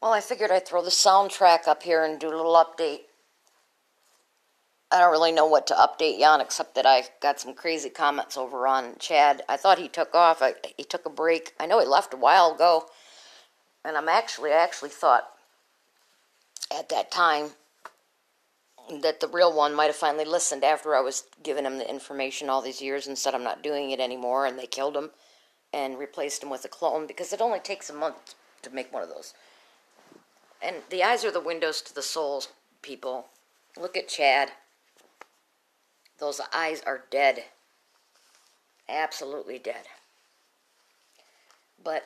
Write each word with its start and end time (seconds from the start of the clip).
Well, 0.00 0.12
I 0.12 0.20
figured 0.20 0.50
I'd 0.50 0.66
throw 0.66 0.82
the 0.82 0.90
soundtrack 0.90 1.66
up 1.66 1.82
here 1.82 2.04
and 2.04 2.20
do 2.20 2.28
a 2.28 2.36
little 2.36 2.54
update. 2.54 3.00
I 4.90 5.00
don't 5.00 5.10
really 5.10 5.32
know 5.32 5.46
what 5.46 5.66
to 5.68 5.74
update 5.74 6.18
you 6.18 6.26
on 6.26 6.40
except 6.40 6.74
that 6.76 6.86
I 6.86 7.04
got 7.20 7.40
some 7.40 7.54
crazy 7.54 7.90
comments 7.90 8.36
over 8.36 8.66
on 8.66 8.96
Chad. 8.98 9.42
I 9.48 9.56
thought 9.56 9.78
he 9.78 9.88
took 9.88 10.14
off. 10.14 10.42
I, 10.42 10.54
he 10.76 10.84
took 10.84 11.06
a 11.06 11.10
break. 11.10 11.54
I 11.58 11.66
know 11.66 11.80
he 11.80 11.86
left 11.86 12.14
a 12.14 12.18
while 12.18 12.54
ago. 12.54 12.86
And 13.84 13.96
I'm 13.96 14.08
actually, 14.08 14.52
I 14.52 14.62
actually 14.62 14.90
thought 14.90 15.28
at 16.76 16.88
that 16.90 17.10
time 17.10 17.50
that 19.02 19.20
the 19.20 19.28
real 19.28 19.52
one 19.52 19.74
might 19.74 19.86
have 19.86 19.96
finally 19.96 20.24
listened 20.24 20.62
after 20.62 20.94
I 20.94 21.00
was 21.00 21.24
giving 21.42 21.64
him 21.64 21.78
the 21.78 21.90
information 21.90 22.48
all 22.48 22.62
these 22.62 22.80
years 22.80 23.06
and 23.06 23.18
said 23.18 23.34
I'm 23.34 23.42
not 23.42 23.62
doing 23.62 23.90
it 23.90 24.00
anymore, 24.00 24.46
and 24.46 24.58
they 24.58 24.66
killed 24.66 24.96
him 24.96 25.10
and 25.72 25.98
replaced 25.98 26.42
him 26.42 26.50
with 26.50 26.64
a 26.64 26.68
clone 26.68 27.06
because 27.06 27.32
it 27.32 27.40
only 27.40 27.58
takes 27.58 27.90
a 27.90 27.94
month 27.94 28.34
to 28.62 28.70
make 28.70 28.92
one 28.92 29.02
of 29.02 29.08
those. 29.08 29.34
And 30.62 30.76
the 30.90 31.02
eyes 31.02 31.24
are 31.24 31.30
the 31.30 31.40
windows 31.40 31.80
to 31.82 31.94
the 31.94 32.02
souls, 32.02 32.48
people. 32.82 33.26
Look 33.76 33.96
at 33.96 34.08
Chad. 34.08 34.52
Those 36.18 36.40
eyes 36.52 36.82
are 36.86 37.04
dead. 37.10 37.44
Absolutely 38.88 39.58
dead. 39.58 39.84
But 41.82 42.04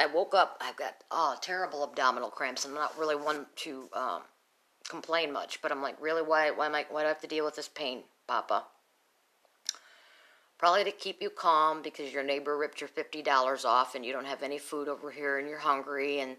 I 0.00 0.06
woke 0.06 0.34
up, 0.34 0.56
I've 0.60 0.76
got 0.76 0.94
oh 1.10 1.36
terrible 1.40 1.84
abdominal 1.84 2.30
cramps. 2.30 2.64
I'm 2.64 2.74
not 2.74 2.98
really 2.98 3.14
one 3.14 3.46
to 3.56 3.88
um, 3.92 4.22
complain 4.88 5.32
much, 5.32 5.60
but 5.62 5.70
I'm 5.70 5.82
like, 5.82 6.00
really, 6.00 6.22
why, 6.22 6.50
why 6.50 6.66
am 6.66 6.74
I, 6.74 6.86
why 6.90 7.02
do 7.02 7.06
I 7.06 7.08
have 7.08 7.20
to 7.20 7.26
deal 7.26 7.44
with 7.44 7.56
this 7.56 7.68
pain, 7.68 8.02
Papa? 8.26 8.64
Probably 10.58 10.84
to 10.84 10.92
keep 10.92 11.20
you 11.20 11.28
calm 11.28 11.82
because 11.82 12.12
your 12.12 12.22
neighbor 12.22 12.56
ripped 12.56 12.80
your 12.80 12.88
fifty 12.88 13.20
dollars 13.20 13.64
off 13.64 13.96
and 13.96 14.06
you 14.06 14.12
don't 14.12 14.26
have 14.26 14.44
any 14.44 14.58
food 14.58 14.88
over 14.88 15.10
here 15.10 15.38
and 15.38 15.48
you're 15.48 15.58
hungry 15.58 16.20
and 16.20 16.36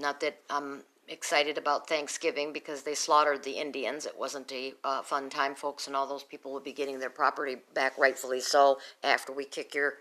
not 0.00 0.20
that 0.20 0.40
I'm 0.48 0.82
excited 1.08 1.58
about 1.58 1.88
Thanksgiving 1.88 2.52
because 2.52 2.82
they 2.82 2.94
slaughtered 2.94 3.42
the 3.42 3.52
Indians. 3.52 4.06
It 4.06 4.18
wasn't 4.18 4.50
a 4.52 4.74
uh, 4.84 5.02
fun 5.02 5.28
time, 5.28 5.54
folks, 5.54 5.86
and 5.86 5.96
all 5.96 6.06
those 6.06 6.22
people 6.22 6.52
will 6.52 6.60
be 6.60 6.72
getting 6.72 6.98
their 6.98 7.10
property 7.10 7.56
back 7.74 7.98
rightfully 7.98 8.40
so 8.40 8.78
after 9.02 9.32
we 9.32 9.44
kick 9.44 9.74
your 9.74 9.94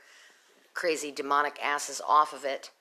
crazy 0.73 1.11
demonic 1.11 1.58
asses 1.61 2.02
off 2.08 2.31
of 2.31 2.45
it. 2.45 2.72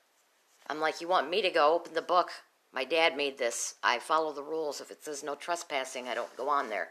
I'm 0.69 0.81
like, 0.81 1.01
you 1.01 1.09
want 1.09 1.31
me 1.31 1.41
to 1.43 1.51
go 1.51 1.75
open 1.75 1.95
the 1.95 2.03
book? 2.03 2.31
My 2.73 2.85
dad 2.85 3.17
made 3.17 3.39
this. 3.39 3.77
I 3.83 3.99
follow 3.99 4.33
the 4.33 4.43
rules. 4.43 4.81
If 4.81 4.91
it 4.91 5.03
says 5.03 5.25
no 5.25 5.35
trespassing, 5.35 6.07
I 6.07 6.15
don't 6.15 6.37
go 6.37 6.51
on 6.51 6.69
there. 6.69 6.91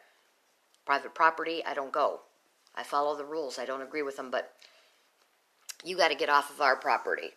Private 0.86 1.14
property, 1.14 1.64
I 1.66 1.76
don't 1.76 1.92
go. 1.92 2.22
I 2.76 2.84
follow 2.84 3.16
the 3.16 3.26
rules. 3.26 3.60
I 3.60 3.66
don't 3.66 3.82
agree 3.82 4.02
with 4.02 4.18
them, 4.18 4.32
but 4.32 4.54
you 5.84 5.96
got 5.96 6.10
to 6.10 6.16
get 6.16 6.30
off 6.30 6.50
of 6.50 6.62
our 6.62 6.76
property. 6.76 7.30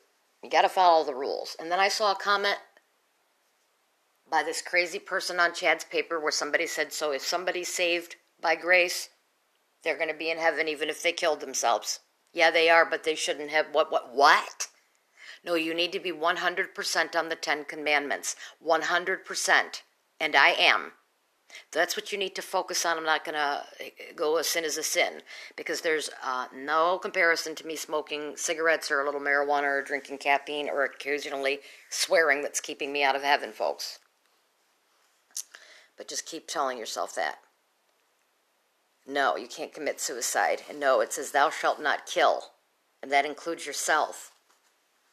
You 0.42 0.48
got 0.48 0.62
to 0.62 0.68
follow 0.70 1.04
the 1.04 1.14
rules. 1.14 1.54
And 1.60 1.70
then 1.70 1.78
I 1.78 1.88
saw 1.88 2.12
a 2.12 2.16
comment 2.16 2.56
by 4.30 4.42
this 4.42 4.62
crazy 4.62 4.98
person 4.98 5.40
on 5.40 5.54
Chad's 5.54 5.84
paper 5.84 6.20
where 6.20 6.32
somebody 6.32 6.66
said, 6.66 6.92
So 6.92 7.12
if 7.12 7.22
somebody's 7.22 7.72
saved 7.72 8.16
by 8.40 8.54
grace, 8.54 9.08
they're 9.82 9.96
going 9.96 10.08
to 10.08 10.14
be 10.14 10.30
in 10.30 10.38
heaven 10.38 10.68
even 10.68 10.88
if 10.88 11.02
they 11.02 11.12
killed 11.12 11.40
themselves. 11.40 12.00
Yeah, 12.32 12.50
they 12.50 12.70
are, 12.70 12.84
but 12.84 13.04
they 13.04 13.14
shouldn't 13.14 13.50
have. 13.50 13.66
What? 13.72 13.90
What? 13.90 14.14
What? 14.14 14.68
No, 15.44 15.54
you 15.54 15.74
need 15.74 15.92
to 15.92 16.00
be 16.00 16.12
100% 16.12 17.16
on 17.16 17.28
the 17.28 17.34
Ten 17.34 17.64
Commandments. 17.64 18.36
100%. 18.64 19.82
And 20.20 20.36
I 20.36 20.50
am. 20.50 20.92
That's 21.72 21.96
what 21.96 22.12
you 22.12 22.18
need 22.18 22.34
to 22.36 22.42
focus 22.42 22.84
on. 22.84 22.96
I'm 22.96 23.04
not 23.04 23.24
going 23.24 23.34
to 23.34 23.64
go 24.14 24.38
a 24.38 24.44
sin 24.44 24.64
is 24.64 24.76
a 24.76 24.82
sin 24.82 25.22
because 25.56 25.80
there's 25.80 26.10
uh, 26.22 26.46
no 26.54 26.98
comparison 26.98 27.54
to 27.56 27.66
me 27.66 27.76
smoking 27.76 28.36
cigarettes 28.36 28.90
or 28.90 29.00
a 29.00 29.04
little 29.04 29.20
marijuana 29.20 29.64
or 29.64 29.82
drinking 29.82 30.18
caffeine 30.18 30.68
or 30.68 30.84
occasionally 30.84 31.60
swearing 31.88 32.42
that's 32.42 32.60
keeping 32.60 32.92
me 32.92 33.02
out 33.02 33.16
of 33.16 33.22
heaven, 33.22 33.52
folks. 33.52 33.98
But 36.00 36.08
just 36.08 36.24
keep 36.24 36.48
telling 36.48 36.78
yourself 36.78 37.14
that. 37.16 37.40
No, 39.06 39.36
you 39.36 39.46
can't 39.46 39.74
commit 39.74 40.00
suicide. 40.00 40.62
And 40.66 40.80
no, 40.80 41.02
it 41.02 41.12
says, 41.12 41.30
Thou 41.30 41.50
shalt 41.50 41.78
not 41.78 42.06
kill. 42.06 42.44
And 43.02 43.12
that 43.12 43.26
includes 43.26 43.66
yourself. 43.66 44.32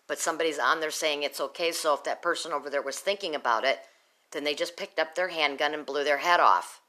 But 0.07 0.17
somebody's 0.17 0.57
on 0.57 0.79
there 0.79 0.89
saying 0.89 1.23
it's 1.23 1.41
okay. 1.41 1.73
So 1.73 1.93
if 1.93 2.05
that 2.05 2.21
person 2.21 2.53
over 2.53 2.69
there 2.69 2.81
was 2.81 2.99
thinking 2.99 3.35
about 3.35 3.65
it, 3.65 3.79
then 4.31 4.45
they 4.45 4.55
just 4.55 4.77
picked 4.77 4.97
up 4.97 5.13
their 5.13 5.27
handgun 5.27 5.73
and 5.73 5.85
blew 5.85 6.05
their 6.05 6.19
head 6.19 6.39
off. 6.39 6.79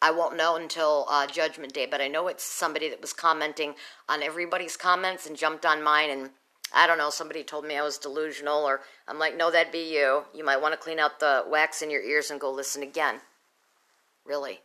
I 0.00 0.10
won't 0.10 0.38
know 0.38 0.56
until 0.56 1.04
uh, 1.10 1.26
Judgment 1.26 1.74
Day, 1.74 1.84
but 1.84 2.00
I 2.00 2.08
know 2.08 2.26
it's 2.28 2.42
somebody 2.42 2.88
that 2.88 3.02
was 3.02 3.12
commenting 3.12 3.74
on 4.08 4.22
everybody's 4.22 4.78
comments 4.78 5.26
and 5.26 5.36
jumped 5.36 5.66
on 5.66 5.82
mine. 5.82 6.08
And 6.08 6.30
I 6.72 6.86
don't 6.86 6.98
know, 6.98 7.10
somebody 7.10 7.42
told 7.42 7.64
me 7.64 7.76
I 7.76 7.82
was 7.82 7.98
delusional, 7.98 8.64
or 8.64 8.80
I'm 9.08 9.18
like, 9.18 9.36
no, 9.36 9.50
that'd 9.50 9.72
be 9.72 9.92
you. 9.92 10.24
You 10.32 10.44
might 10.44 10.60
want 10.60 10.72
to 10.72 10.78
clean 10.78 10.98
out 10.98 11.20
the 11.20 11.44
wax 11.48 11.82
in 11.82 11.90
your 11.90 12.02
ears 12.02 12.30
and 12.30 12.40
go 12.40 12.50
listen 12.50 12.82
again. 12.82 13.20
Really 14.24 14.60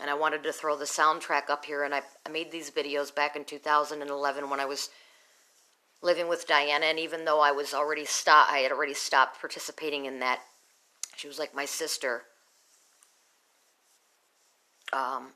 and 0.00 0.08
I 0.08 0.14
wanted 0.14 0.42
to 0.44 0.52
throw 0.52 0.76
the 0.76 0.84
soundtrack 0.84 1.50
up 1.50 1.64
here. 1.64 1.82
And 1.82 1.94
I, 1.94 2.02
I 2.24 2.30
made 2.30 2.50
these 2.50 2.70
videos 2.70 3.14
back 3.14 3.36
in 3.36 3.44
2011 3.44 4.48
when 4.48 4.60
I 4.60 4.64
was 4.64 4.90
living 6.02 6.28
with 6.28 6.46
Diana. 6.46 6.86
And 6.86 6.98
even 6.98 7.24
though 7.24 7.40
I 7.40 7.50
was 7.50 7.74
already 7.74 8.04
stopped, 8.04 8.52
I 8.52 8.58
had 8.58 8.72
already 8.72 8.94
stopped 8.94 9.40
participating 9.40 10.04
in 10.04 10.20
that. 10.20 10.40
She 11.16 11.26
was 11.26 11.38
like 11.38 11.54
my 11.54 11.64
sister. 11.64 12.22
Um, 14.92 15.32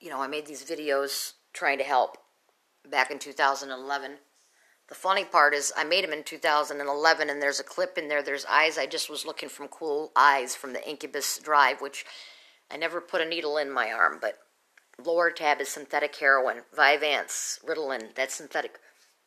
you 0.00 0.10
know, 0.10 0.20
I 0.20 0.26
made 0.26 0.46
these 0.46 0.64
videos 0.64 1.34
trying 1.52 1.78
to 1.78 1.84
help 1.84 2.18
back 2.90 3.10
in 3.10 3.18
2011. 3.18 4.18
The 4.88 4.94
funny 4.94 5.24
part 5.24 5.52
is, 5.52 5.72
I 5.76 5.84
made 5.84 6.04
them 6.04 6.12
in 6.12 6.24
2011, 6.24 7.28
and 7.28 7.42
there's 7.42 7.60
a 7.60 7.64
clip 7.64 7.98
in 7.98 8.08
there. 8.08 8.22
There's 8.22 8.46
eyes. 8.46 8.78
I 8.78 8.86
just 8.86 9.10
was 9.10 9.26
looking 9.26 9.50
from 9.50 9.68
cool 9.68 10.12
eyes 10.16 10.56
from 10.56 10.72
the 10.72 10.88
Incubus 10.88 11.38
Drive, 11.38 11.80
which 11.80 12.06
I 12.70 12.76
never 12.76 13.00
put 13.00 13.20
a 13.20 13.26
needle 13.26 13.58
in 13.58 13.70
my 13.70 13.92
arm, 13.92 14.18
but 14.20 14.38
Lower 15.04 15.30
Lortab 15.30 15.60
is 15.60 15.68
synthetic 15.68 16.16
heroin. 16.16 16.62
Vyvanse, 16.76 17.64
Ritalin, 17.64 18.14
that's 18.14 18.34
synthetic 18.34 18.78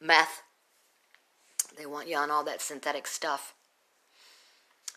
meth. 0.01 0.41
They 1.77 1.85
want 1.85 2.09
you 2.09 2.17
on 2.17 2.29
all 2.29 2.43
that 2.43 2.61
synthetic 2.61 3.07
stuff. 3.07 3.55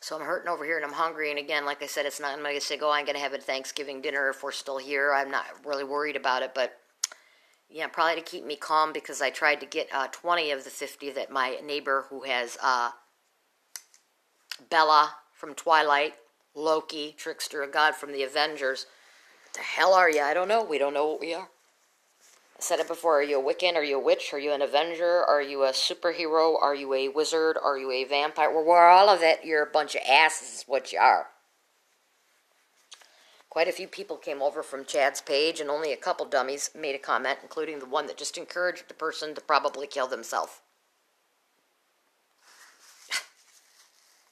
So 0.01 0.17
I'm 0.17 0.27
hurting 0.27 0.49
over 0.49 0.65
here 0.65 0.77
and 0.77 0.85
I'm 0.85 0.93
hungry. 0.93 1.31
And 1.31 1.39
again, 1.39 1.65
like 1.65 1.83
I 1.83 1.87
said, 1.87 2.07
it's 2.07 2.21
not, 2.21 2.33
I'm 2.33 2.43
going 2.43 2.55
to 2.55 2.61
say, 2.61 2.79
oh, 2.83 2.91
I'm 2.91 3.05
going 3.05 3.15
to 3.15 3.23
have 3.23 3.33
a 3.33 3.39
Thanksgiving 3.39 4.03
dinner 4.03 4.29
if 4.29 4.43
we're 4.43 4.53
still 4.53 4.79
here. 4.79 5.15
I'm 5.15 5.31
not 5.31 5.47
really 5.65 5.85
worried 5.85 6.17
about 6.17 6.43
it, 6.43 6.53
but 6.55 6.77
yeah, 7.75 7.89
probably 7.89 8.15
to 8.15 8.21
keep 8.23 8.47
me 8.47 8.55
calm 8.55 8.93
because 8.93 9.21
I 9.21 9.31
tried 9.31 9.59
to 9.59 9.67
get 9.67 9.89
uh, 9.93 10.07
20 10.07 10.53
of 10.53 10.63
the 10.63 10.71
50 10.71 11.11
that 11.11 11.33
my 11.33 11.59
neighbor 11.65 12.07
who 12.09 12.23
has 12.23 12.57
uh, 12.63 12.91
Bella 14.71 15.17
from 15.33 15.55
Twilight, 15.55 16.15
Loki, 16.55 17.17
Trickster, 17.19 17.65
a 17.65 17.69
god 17.69 17.97
from 17.97 18.13
the 18.13 18.23
Avengers. 18.23 18.87
What 19.43 19.55
the 19.55 19.61
hell 19.63 19.93
are 19.93 20.09
you? 20.09 20.21
I 20.21 20.35
don't 20.35 20.47
know. 20.47 20.63
We 20.63 20.79
don't 20.79 20.95
know 20.95 21.09
what 21.09 21.21
we 21.21 21.35
are. 21.35 21.49
I 22.57 22.61
said 22.61 22.79
it 22.79 22.87
before. 22.87 23.19
Are 23.19 23.25
you 23.25 23.41
a 23.41 23.43
Wiccan? 23.43 23.75
Are 23.75 23.83
you 23.83 23.97
a 23.97 24.03
witch? 24.03 24.33
Are 24.33 24.39
you 24.39 24.53
an 24.53 24.63
Avenger? 24.63 25.25
Are 25.25 25.43
you 25.43 25.65
a 25.65 25.71
superhero? 25.71 26.55
Are 26.63 26.77
you 26.77 26.95
a 26.95 27.09
wizard? 27.09 27.59
Are 27.61 27.77
you 27.77 27.91
a 27.91 28.05
vampire? 28.05 28.53
Well, 28.53 28.65
we're 28.65 28.89
all 28.89 29.09
of 29.09 29.21
it. 29.21 29.41
You're 29.43 29.65
a 29.65 29.71
bunch 29.71 29.97
of 29.97 30.03
asses, 30.09 30.59
is 30.59 30.65
what 30.69 30.93
you 30.93 31.01
are. 31.01 31.27
Quite 33.55 33.69
a 33.69 33.73
few 33.73 33.87
people 33.87 34.17
came 34.17 34.43
over 34.43 34.65
from 34.65 34.85
Chad's 34.85 35.21
page, 35.21 35.61
and 35.61 35.71
only 35.71 35.93
a 35.93 35.97
couple 35.97 36.27
dummies 36.27 36.73
made 36.75 36.97
a 36.97 36.99
comment, 36.99 37.39
including 37.41 37.79
the 37.79 37.87
one 37.87 38.09
that 38.09 38.17
just 38.17 38.37
encouraged 38.37 38.89
the 38.89 38.95
person 38.95 39.33
to 39.33 39.41
probably 39.41 39.87
kill 39.87 40.09
themselves. 40.09 40.61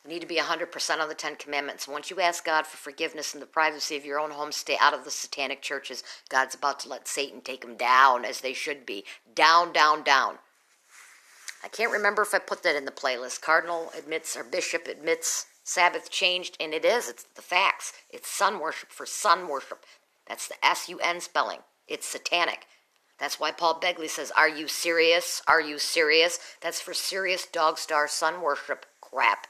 Need 0.04 0.22
to 0.22 0.26
be 0.26 0.38
100% 0.38 0.98
on 0.98 1.08
the 1.08 1.14
Ten 1.14 1.36
Commandments. 1.36 1.86
Once 1.86 2.10
you 2.10 2.20
ask 2.20 2.44
God 2.44 2.66
for 2.66 2.76
forgiveness 2.78 3.32
in 3.32 3.38
the 3.38 3.46
privacy 3.46 3.96
of 3.96 4.04
your 4.04 4.18
own 4.18 4.32
home, 4.32 4.50
stay 4.50 4.76
out 4.80 4.92
of 4.92 5.04
the 5.04 5.10
satanic 5.12 5.62
churches. 5.62 6.02
God's 6.28 6.56
about 6.56 6.80
to 6.80 6.88
let 6.88 7.06
Satan 7.06 7.42
take 7.42 7.60
them 7.60 7.76
down 7.76 8.24
as 8.24 8.40
they 8.40 8.52
should 8.52 8.84
be. 8.84 9.04
Down, 9.36 9.72
down, 9.72 10.02
down. 10.02 10.38
I 11.62 11.68
can't 11.68 11.92
remember 11.92 12.22
if 12.22 12.34
I 12.34 12.40
put 12.40 12.64
that 12.64 12.74
in 12.74 12.86
the 12.86 12.90
playlist. 12.90 13.40
Cardinal 13.40 13.92
admits, 13.96 14.36
or 14.36 14.42
Bishop 14.42 14.88
admits 14.88 15.46
Sabbath 15.64 16.10
changed, 16.10 16.56
and 16.60 16.74
it 16.74 16.84
is. 16.84 17.08
It's 17.08 17.24
the 17.34 17.42
facts. 17.42 17.92
It's 18.10 18.28
sun 18.28 18.58
worship 18.60 18.90
for 18.90 19.06
sun 19.06 19.48
worship. 19.48 19.84
That's 20.26 20.48
the 20.48 20.64
S 20.64 20.88
U 20.88 20.98
N 20.98 21.20
spelling. 21.20 21.60
It's 21.86 22.06
satanic. 22.06 22.66
That's 23.18 23.38
why 23.38 23.52
Paul 23.52 23.80
Begley 23.80 24.08
says, 24.08 24.32
Are 24.36 24.48
you 24.48 24.66
serious? 24.66 25.42
Are 25.46 25.60
you 25.60 25.78
serious? 25.78 26.38
That's 26.60 26.80
for 26.80 26.94
Sirius 26.94 27.46
dog 27.46 27.78
star 27.78 28.08
sun 28.08 28.40
worship 28.42 28.86
crap. 29.00 29.46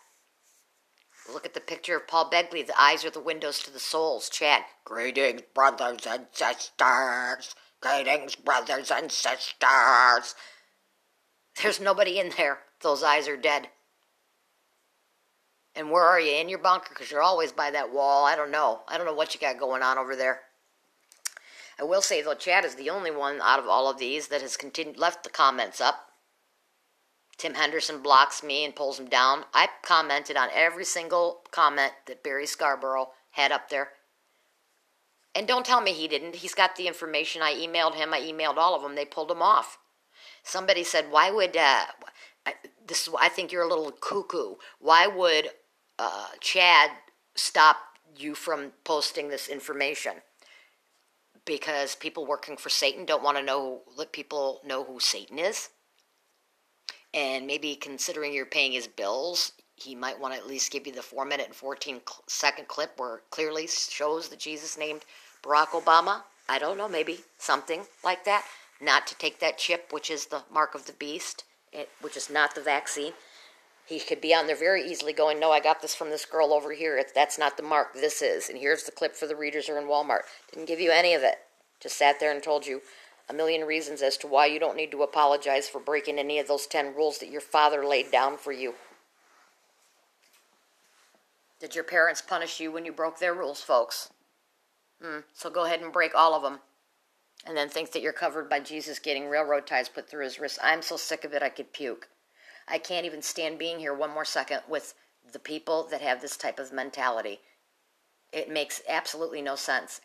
Look 1.32 1.46
at 1.46 1.54
the 1.54 1.60
picture 1.60 1.96
of 1.96 2.08
Paul 2.08 2.30
Begley. 2.30 2.66
The 2.66 2.78
eyes 2.78 3.04
are 3.04 3.10
the 3.10 3.20
windows 3.20 3.60
to 3.60 3.70
the 3.70 3.78
souls. 3.78 4.28
Chad. 4.28 4.64
Greetings, 4.84 5.42
brothers 5.54 6.06
and 6.06 6.26
sisters. 6.32 7.54
Greetings, 7.80 8.34
brothers 8.34 8.90
and 8.90 9.10
sisters. 9.10 10.34
There's 11.62 11.80
nobody 11.80 12.18
in 12.18 12.32
there. 12.36 12.58
Those 12.80 13.02
eyes 13.02 13.28
are 13.28 13.36
dead. 13.36 13.68
And 15.74 15.90
where 15.90 16.04
are 16.04 16.20
you? 16.20 16.32
In 16.36 16.48
your 16.48 16.58
bunker? 16.58 16.90
Because 16.90 17.10
you're 17.10 17.22
always 17.22 17.52
by 17.52 17.70
that 17.70 17.92
wall. 17.92 18.26
I 18.26 18.36
don't 18.36 18.50
know. 18.50 18.82
I 18.88 18.96
don't 18.96 19.06
know 19.06 19.14
what 19.14 19.34
you 19.34 19.40
got 19.40 19.58
going 19.58 19.82
on 19.82 19.98
over 19.98 20.14
there. 20.14 20.40
I 21.80 21.84
will 21.84 22.02
say, 22.02 22.20
though, 22.20 22.34
Chad 22.34 22.64
is 22.64 22.74
the 22.74 22.90
only 22.90 23.10
one 23.10 23.40
out 23.40 23.58
of 23.58 23.66
all 23.66 23.90
of 23.90 23.98
these 23.98 24.28
that 24.28 24.42
has 24.42 24.56
continued 24.56 24.98
left 24.98 25.24
the 25.24 25.30
comments 25.30 25.80
up. 25.80 26.08
Tim 27.38 27.54
Henderson 27.54 28.02
blocks 28.02 28.42
me 28.42 28.64
and 28.64 28.76
pulls 28.76 29.00
him 29.00 29.08
down. 29.08 29.44
I 29.54 29.68
commented 29.82 30.36
on 30.36 30.48
every 30.54 30.84
single 30.84 31.42
comment 31.50 31.92
that 32.06 32.22
Barry 32.22 32.46
Scarborough 32.46 33.10
had 33.30 33.50
up 33.50 33.70
there. 33.70 33.88
And 35.34 35.48
don't 35.48 35.64
tell 35.64 35.80
me 35.80 35.92
he 35.92 36.06
didn't. 36.06 36.36
He's 36.36 36.54
got 36.54 36.76
the 36.76 36.86
information. 36.86 37.40
I 37.40 37.54
emailed 37.54 37.94
him. 37.94 38.12
I 38.12 38.20
emailed 38.20 38.58
all 38.58 38.76
of 38.76 38.82
them. 38.82 38.94
They 38.94 39.06
pulled 39.06 39.30
him 39.30 39.40
off. 39.40 39.78
Somebody 40.42 40.84
said, 40.84 41.10
"Why 41.10 41.30
would 41.30 41.56
uh, 41.56 41.86
this? 42.86 43.08
I 43.18 43.28
think 43.30 43.50
you're 43.50 43.62
a 43.62 43.68
little 43.68 43.90
cuckoo. 43.90 44.56
Why 44.78 45.06
would 45.06 45.50
uh, 45.98 46.28
Chad 46.40 46.90
stop 47.34 47.76
you 48.16 48.34
from 48.34 48.72
posting 48.84 49.28
this 49.28 49.48
information?" 49.48 50.14
Because 51.44 51.96
people 51.96 52.24
working 52.24 52.56
for 52.56 52.68
Satan 52.68 53.04
don't 53.04 53.22
want 53.22 53.36
to 53.36 53.42
know 53.42 53.82
let 53.96 54.12
people 54.12 54.60
know 54.64 54.84
who 54.84 55.00
Satan 55.00 55.38
is 55.38 55.70
and 57.14 57.46
maybe 57.46 57.74
considering 57.74 58.32
you're 58.32 58.46
paying 58.46 58.72
his 58.72 58.86
bills, 58.86 59.52
he 59.76 59.94
might 59.94 60.18
want 60.18 60.34
to 60.34 60.40
at 60.40 60.46
least 60.46 60.72
give 60.72 60.86
you 60.86 60.92
the 60.92 61.02
four 61.02 61.24
minute 61.24 61.46
and 61.46 61.54
14 61.54 62.00
second 62.26 62.68
clip 62.68 62.98
where 62.98 63.16
it 63.16 63.22
clearly 63.30 63.66
shows 63.66 64.28
that 64.28 64.38
Jesus 64.38 64.78
named 64.78 65.04
Barack 65.42 65.68
Obama. 65.68 66.22
I 66.48 66.58
don't 66.58 66.78
know, 66.78 66.88
maybe 66.88 67.20
something 67.38 67.82
like 68.04 68.24
that. 68.24 68.44
Not 68.80 69.06
to 69.08 69.14
take 69.16 69.40
that 69.40 69.58
chip, 69.58 69.92
which 69.92 70.10
is 70.10 70.26
the 70.26 70.42
mark 70.52 70.74
of 70.74 70.86
the 70.86 70.92
beast, 70.94 71.44
it, 71.72 71.88
which 72.00 72.16
is 72.16 72.30
not 72.30 72.54
the 72.54 72.60
vaccine. 72.60 73.12
He 73.86 73.98
could 73.98 74.20
be 74.20 74.34
on 74.34 74.46
there 74.46 74.56
very 74.56 74.88
easily 74.88 75.12
going, 75.12 75.40
No, 75.40 75.50
I 75.50 75.60
got 75.60 75.82
this 75.82 75.94
from 75.94 76.10
this 76.10 76.24
girl 76.24 76.52
over 76.52 76.72
here. 76.72 76.96
It's, 76.96 77.12
that's 77.12 77.38
not 77.38 77.56
the 77.56 77.62
mark. 77.62 77.94
This 77.94 78.22
is. 78.22 78.48
And 78.48 78.58
here's 78.58 78.84
the 78.84 78.92
clip 78.92 79.14
for 79.14 79.26
the 79.26 79.36
readers 79.36 79.66
who 79.66 79.74
are 79.74 79.80
in 79.80 79.86
Walmart. 79.86 80.22
Didn't 80.52 80.68
give 80.68 80.80
you 80.80 80.90
any 80.90 81.14
of 81.14 81.22
it. 81.22 81.36
Just 81.80 81.96
sat 81.96 82.20
there 82.20 82.32
and 82.32 82.42
told 82.42 82.66
you 82.66 82.80
a 83.28 83.34
million 83.34 83.66
reasons 83.66 84.02
as 84.02 84.16
to 84.18 84.26
why 84.26 84.46
you 84.46 84.60
don't 84.60 84.76
need 84.76 84.90
to 84.92 85.02
apologize 85.02 85.68
for 85.68 85.80
breaking 85.80 86.18
any 86.18 86.38
of 86.38 86.48
those 86.48 86.66
10 86.66 86.94
rules 86.94 87.18
that 87.18 87.30
your 87.30 87.40
father 87.40 87.84
laid 87.84 88.10
down 88.10 88.36
for 88.36 88.52
you. 88.52 88.74
Did 91.60 91.74
your 91.74 91.84
parents 91.84 92.20
punish 92.20 92.60
you 92.60 92.72
when 92.72 92.84
you 92.84 92.92
broke 92.92 93.18
their 93.18 93.34
rules, 93.34 93.60
folks? 93.60 94.10
Hmm. 95.00 95.20
So 95.32 95.50
go 95.50 95.64
ahead 95.64 95.80
and 95.80 95.92
break 95.92 96.14
all 96.14 96.34
of 96.34 96.42
them. 96.42 96.60
And 97.46 97.56
then 97.56 97.68
think 97.68 97.92
that 97.92 98.02
you're 98.02 98.12
covered 98.12 98.48
by 98.48 98.60
Jesus 98.60 98.98
getting 98.98 99.28
railroad 99.28 99.66
ties 99.66 99.88
put 99.88 100.08
through 100.08 100.24
his 100.24 100.38
wrists. 100.38 100.58
I'm 100.62 100.82
so 100.82 100.96
sick 100.96 101.24
of 101.24 101.32
it, 101.32 101.42
I 101.42 101.48
could 101.48 101.72
puke. 101.72 102.08
I 102.68 102.78
can't 102.78 103.06
even 103.06 103.22
stand 103.22 103.58
being 103.58 103.78
here 103.78 103.94
one 103.94 104.10
more 104.10 104.24
second 104.24 104.60
with 104.68 104.94
the 105.32 105.38
people 105.38 105.86
that 105.90 106.00
have 106.00 106.20
this 106.20 106.36
type 106.36 106.58
of 106.58 106.72
mentality. 106.72 107.40
It 108.32 108.50
makes 108.50 108.82
absolutely 108.88 109.42
no 109.42 109.56
sense. 109.56 110.00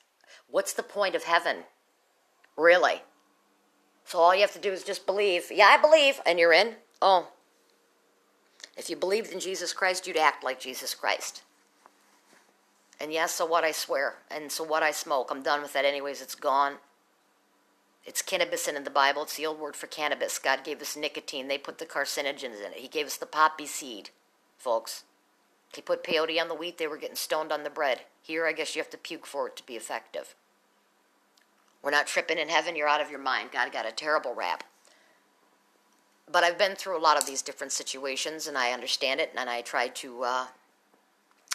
What's 0.50 0.74
the 0.74 0.84
point 0.84 1.16
of 1.16 1.24
heaven? 1.24 1.58
Really? 2.58 3.02
So 4.06 4.20
all 4.20 4.34
you 4.34 4.42
have 4.42 4.54
to 4.54 4.60
do 4.60 4.72
is 4.72 4.84
just 4.84 5.06
believe. 5.06 5.52
Yeah, 5.52 5.68
I 5.68 5.78
believe, 5.78 6.20
and 6.26 6.40
you're 6.40 6.54
in. 6.54 6.76
Oh. 7.02 7.30
If 8.78 8.90
you 8.90 8.96
believed 8.96 9.32
in 9.32 9.40
Jesus 9.40 9.74
Christ, 9.74 10.08
you'd 10.08 10.18
act 10.18 10.44
like 10.44 10.60
Jesus 10.60 10.94
Christ. 10.94 11.44
And 13.00 13.12
yes, 13.12 13.34
so 13.34 13.46
what 13.46 13.64
I 13.64 13.72
swear. 13.72 14.16
And 14.32 14.52
so 14.52 14.64
what 14.64 14.84
I 14.84 14.92
smoke. 14.92 15.30
I'm 15.30 15.44
done 15.44 15.62
with 15.62 15.74
that 15.74 15.86
anyways. 15.86 16.22
It's 16.22 16.36
gone. 16.36 16.76
It's 18.08 18.22
cannabis 18.22 18.70
in 18.70 18.82
the 18.82 18.90
Bible. 18.90 19.24
It's 19.24 19.36
the 19.36 19.46
old 19.46 19.60
word 19.60 19.76
for 19.76 19.88
cannabis. 19.88 20.40
God 20.40 20.64
gave 20.64 20.82
us 20.82 20.96
nicotine. 20.96 21.50
They 21.50 21.58
put 21.58 21.78
the 21.78 21.86
carcinogens 21.86 22.66
in 22.66 22.72
it. 22.72 22.78
He 22.78 22.88
gave 22.88 23.06
us 23.06 23.18
the 23.18 23.26
poppy 23.26 23.66
seed, 23.66 24.12
folks. 24.58 25.04
He 25.76 25.82
put 25.82 26.06
peyote 26.06 26.42
on 26.42 26.48
the 26.48 26.56
wheat. 26.56 26.78
They 26.78 26.88
were 26.88 26.96
getting 26.96 27.18
stoned 27.18 27.52
on 27.52 27.64
the 27.64 27.70
bread. 27.70 28.04
Here, 28.22 28.48
I 28.48 28.54
guess 28.54 28.76
you 28.76 28.82
have 28.82 28.90
to 28.92 28.98
puke 28.98 29.26
for 29.26 29.48
it 29.48 29.58
to 29.58 29.66
be 29.66 29.76
effective. 29.76 30.36
We're 31.84 31.92
not 31.92 32.08
tripping 32.08 32.38
in 32.38 32.48
heaven. 32.48 32.78
You're 32.78 32.88
out 32.88 33.02
of 33.02 33.12
your 33.12 33.20
mind. 33.20 33.50
God 33.52 33.74
got 33.74 33.86
a 33.86 33.92
terrible 33.92 34.34
rap. 34.34 34.64
But 36.32 36.46
I've 36.46 36.58
been 36.58 36.76
through 36.78 36.98
a 36.98 37.04
lot 37.04 37.18
of 37.18 37.26
these 37.26 37.42
different 37.42 37.74
situations 37.74 38.48
and 38.48 38.58
I 38.58 38.72
understand 38.72 39.20
it 39.20 39.34
and 39.38 39.50
I 39.50 39.62
try 39.62 39.90
to. 39.90 40.24
Uh, 40.24 40.48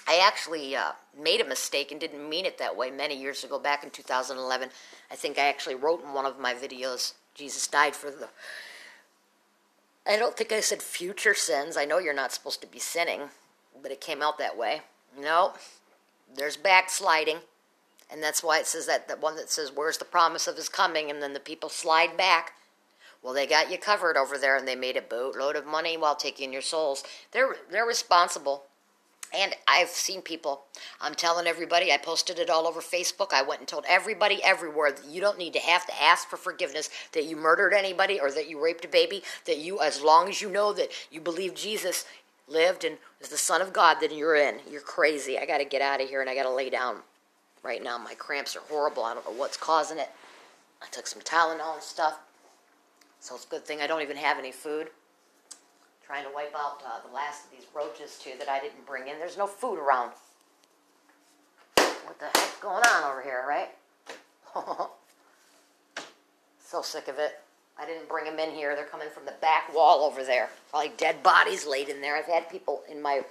I 0.07 0.19
actually 0.19 0.75
uh, 0.75 0.93
made 1.19 1.41
a 1.41 1.49
mistake 1.49 1.91
and 1.91 2.01
didn't 2.01 2.29
mean 2.29 2.45
it 2.45 2.59
that 2.59 2.77
way 2.77 2.91
many 2.91 3.17
years 3.17 3.45
ago, 3.45 3.59
back 3.59 3.85
in 3.85 3.91
2011. 3.91 4.69
I 5.11 5.15
think 5.15 5.39
I 5.39 5.49
actually 5.49 5.77
wrote 5.77 6.03
in 6.03 6.13
one 6.13 6.27
of 6.27 6.41
my 6.41 6.55
videos, 6.55 7.15
Jesus 7.35 7.67
died 7.67 7.95
for 7.95 8.11
the. 8.11 8.29
I 10.07 10.17
don't 10.17 10.37
think 10.37 10.51
I 10.51 10.61
said 10.61 10.83
future 10.83 11.35
sins. 11.35 11.77
I 11.77 11.85
know 11.85 11.99
you're 11.99 12.15
not 12.15 12.33
supposed 12.33 12.61
to 12.63 12.67
be 12.67 12.81
sinning, 12.81 13.21
but 13.81 13.93
it 13.93 14.01
came 14.01 14.21
out 14.21 14.39
that 14.39 14.59
way. 14.59 14.83
No, 15.19 15.53
there's 16.35 16.57
backsliding. 16.57 17.39
And 18.11 18.23
that's 18.23 18.43
why 18.43 18.59
it 18.59 18.67
says 18.67 18.87
that 18.87 19.09
the 19.09 19.17
one 19.17 19.37
that 19.37 19.51
says, 19.51 19.73
Where's 19.75 19.99
the 19.99 20.05
promise 20.05 20.47
of 20.47 20.57
his 20.57 20.69
coming? 20.69 21.11
And 21.11 21.23
then 21.23 21.33
the 21.33 21.41
people 21.41 21.69
slide 21.69 22.17
back. 22.17 22.53
Well, 23.23 23.33
they 23.33 23.47
got 23.47 23.71
you 23.71 23.79
covered 23.79 24.17
over 24.17 24.37
there 24.37 24.57
and 24.57 24.67
they 24.67 24.75
made 24.75 24.97
a 24.97 25.03
boatload 25.03 25.55
of 25.55 25.65
money 25.65 25.97
while 25.97 26.17
taking 26.17 26.53
your 26.53 26.63
souls. 26.63 27.05
They're 27.31 27.57
they're 27.71 27.87
responsible. 27.87 28.65
And 29.35 29.55
I've 29.67 29.89
seen 29.89 30.21
people, 30.21 30.65
I'm 31.01 31.15
telling 31.15 31.47
everybody, 31.47 31.91
I 31.91 31.97
posted 31.97 32.39
it 32.39 32.51
all 32.51 32.67
over 32.67 32.81
Facebook. 32.81 33.33
I 33.33 33.43
went 33.43 33.61
and 33.61 33.69
told 33.69 33.85
everybody 33.89 34.43
everywhere 34.45 34.93
that 34.93 35.07
you 35.07 35.21
don't 35.21 35.39
need 35.39 35.55
to 35.55 35.59
have 35.59 35.87
to 35.87 36.03
ask 36.03 36.29
for 36.29 36.37
forgiveness 36.37 36.91
that 37.13 37.25
you 37.25 37.37
murdered 37.37 37.73
anybody 37.73 38.21
or 38.21 38.31
that 38.31 38.49
you 38.49 38.63
raped 38.63 38.85
a 38.85 38.89
baby, 38.89 39.23
that 39.47 39.59
you, 39.59 39.81
as 39.81 40.03
long 40.03 40.29
as 40.29 40.43
you 40.43 40.51
know 40.51 40.73
that 40.75 40.91
you 41.11 41.21
believe 41.21 41.55
Jesus 41.55 42.05
lived 42.47 42.85
and 42.85 42.99
was 43.21 43.31
the 43.31 43.39
Son 43.39 43.63
of 43.63 43.73
God, 43.73 43.99
then 44.01 44.15
you're 44.15 44.37
in. 44.37 44.57
You're 44.71 44.83
crazy. 44.83 45.39
I 45.39 45.47
got 45.47 45.59
to 45.59 45.65
get 45.65 45.81
out 45.81 46.03
of 46.03 46.09
here 46.09 46.21
and 46.21 46.29
I 46.29 46.35
got 46.35 46.43
to 46.43 46.55
lay 46.55 46.69
down. 46.69 46.99
Right 47.63 47.83
now, 47.83 47.97
my 47.97 48.15
cramps 48.15 48.57
are 48.57 48.63
horrible. 48.69 49.05
I 49.05 49.15
don't 49.15 49.25
know 49.25 49.39
what's 49.39 49.57
causing 49.57 49.99
it. 49.99 50.11
I 50.83 50.87
took 50.91 51.07
some 51.07 51.23
Tylenol 51.23 51.75
and 51.75 51.83
stuff. 51.83 52.19
So 53.21 53.37
it's 53.37 53.47
a 53.47 53.49
good 53.49 53.65
thing 53.65 53.81
I 53.81 53.87
don't 53.87 54.03
even 54.03 54.17
have 54.17 54.39
any 54.39 54.51
food. 54.51 54.89
Trying 56.13 56.25
to 56.27 56.35
wipe 56.35 56.55
out 56.55 56.83
uh, 56.85 57.01
the 57.09 57.15
last 57.15 57.47
of 57.47 57.53
these 57.53 57.67
roaches, 57.75 58.19
too, 58.23 58.33
that 58.39 58.47
I 58.47 58.61
didn't 58.61 58.85
bring 58.85 59.09
in. 59.09 59.19
There's 59.19 59.39
no 59.39 59.47
food 59.47 59.79
around. 59.79 60.13
What 61.77 62.19
the 62.19 62.27
heck's 62.27 62.59
going 62.61 62.83
on 62.85 63.11
over 63.11 63.23
here, 63.23 63.47
right? 63.49 63.71
so 66.63 66.83
sick 66.83 67.09
of 67.09 67.19
it. 67.19 67.41
I 67.79 67.87
didn't 67.87 68.11
bring 68.11 68.27
them 68.27 68.39
in 68.39 68.51
here. 68.51 68.77
They're 68.77 68.85
coming 68.85 69.09
from 69.09 69.25
the 69.25 69.33
back 69.41 69.75
wall 69.75 70.05
over 70.05 70.23
there. 70.23 70.51
Probably 70.69 70.93
dead 70.99 71.23
bodies 71.23 71.67
laid 71.67 71.89
in 71.89 72.03
there. 72.03 72.15
I've 72.15 72.27
had 72.27 72.47
people 72.51 72.83
in 72.91 73.01
my 73.01 73.23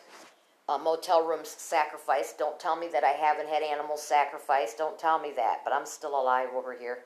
uh, 0.67 0.79
motel 0.79 1.23
rooms 1.23 1.49
sacrificed. 1.49 2.39
Don't 2.39 2.59
tell 2.59 2.75
me 2.75 2.87
that 2.93 3.03
I 3.03 3.09
haven't 3.09 3.47
had 3.47 3.61
animals 3.61 4.01
sacrificed. 4.01 4.79
Don't 4.79 4.97
tell 4.97 5.19
me 5.19 5.33
that. 5.35 5.59
But 5.63 5.71
I'm 5.71 5.85
still 5.85 6.19
alive 6.19 6.49
over 6.55 6.73
here. 6.73 7.03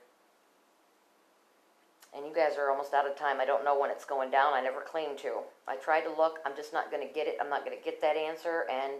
And 2.15 2.25
you 2.25 2.33
guys 2.33 2.57
are 2.57 2.69
almost 2.69 2.94
out 2.94 3.09
of 3.09 3.17
time. 3.17 3.41
I 3.41 3.45
don't 3.45 3.65
know 3.65 3.77
when 3.77 3.91
it's 3.91 4.06
going 4.06 4.31
down. 4.31 4.53
I 4.53 4.62
never 4.62 4.81
claim 4.81 5.17
to. 5.17 5.39
I 5.67 5.75
tried 5.75 6.01
to 6.01 6.13
look. 6.13 6.39
I'm 6.45 6.55
just 6.55 6.72
not 6.72 6.91
going 6.91 7.05
to 7.05 7.13
get 7.13 7.27
it. 7.27 7.38
I'm 7.41 7.50
not 7.50 7.65
going 7.65 7.77
to 7.77 7.84
get 7.84 8.01
that 8.01 8.15
answer. 8.15 8.65
And 8.72 8.93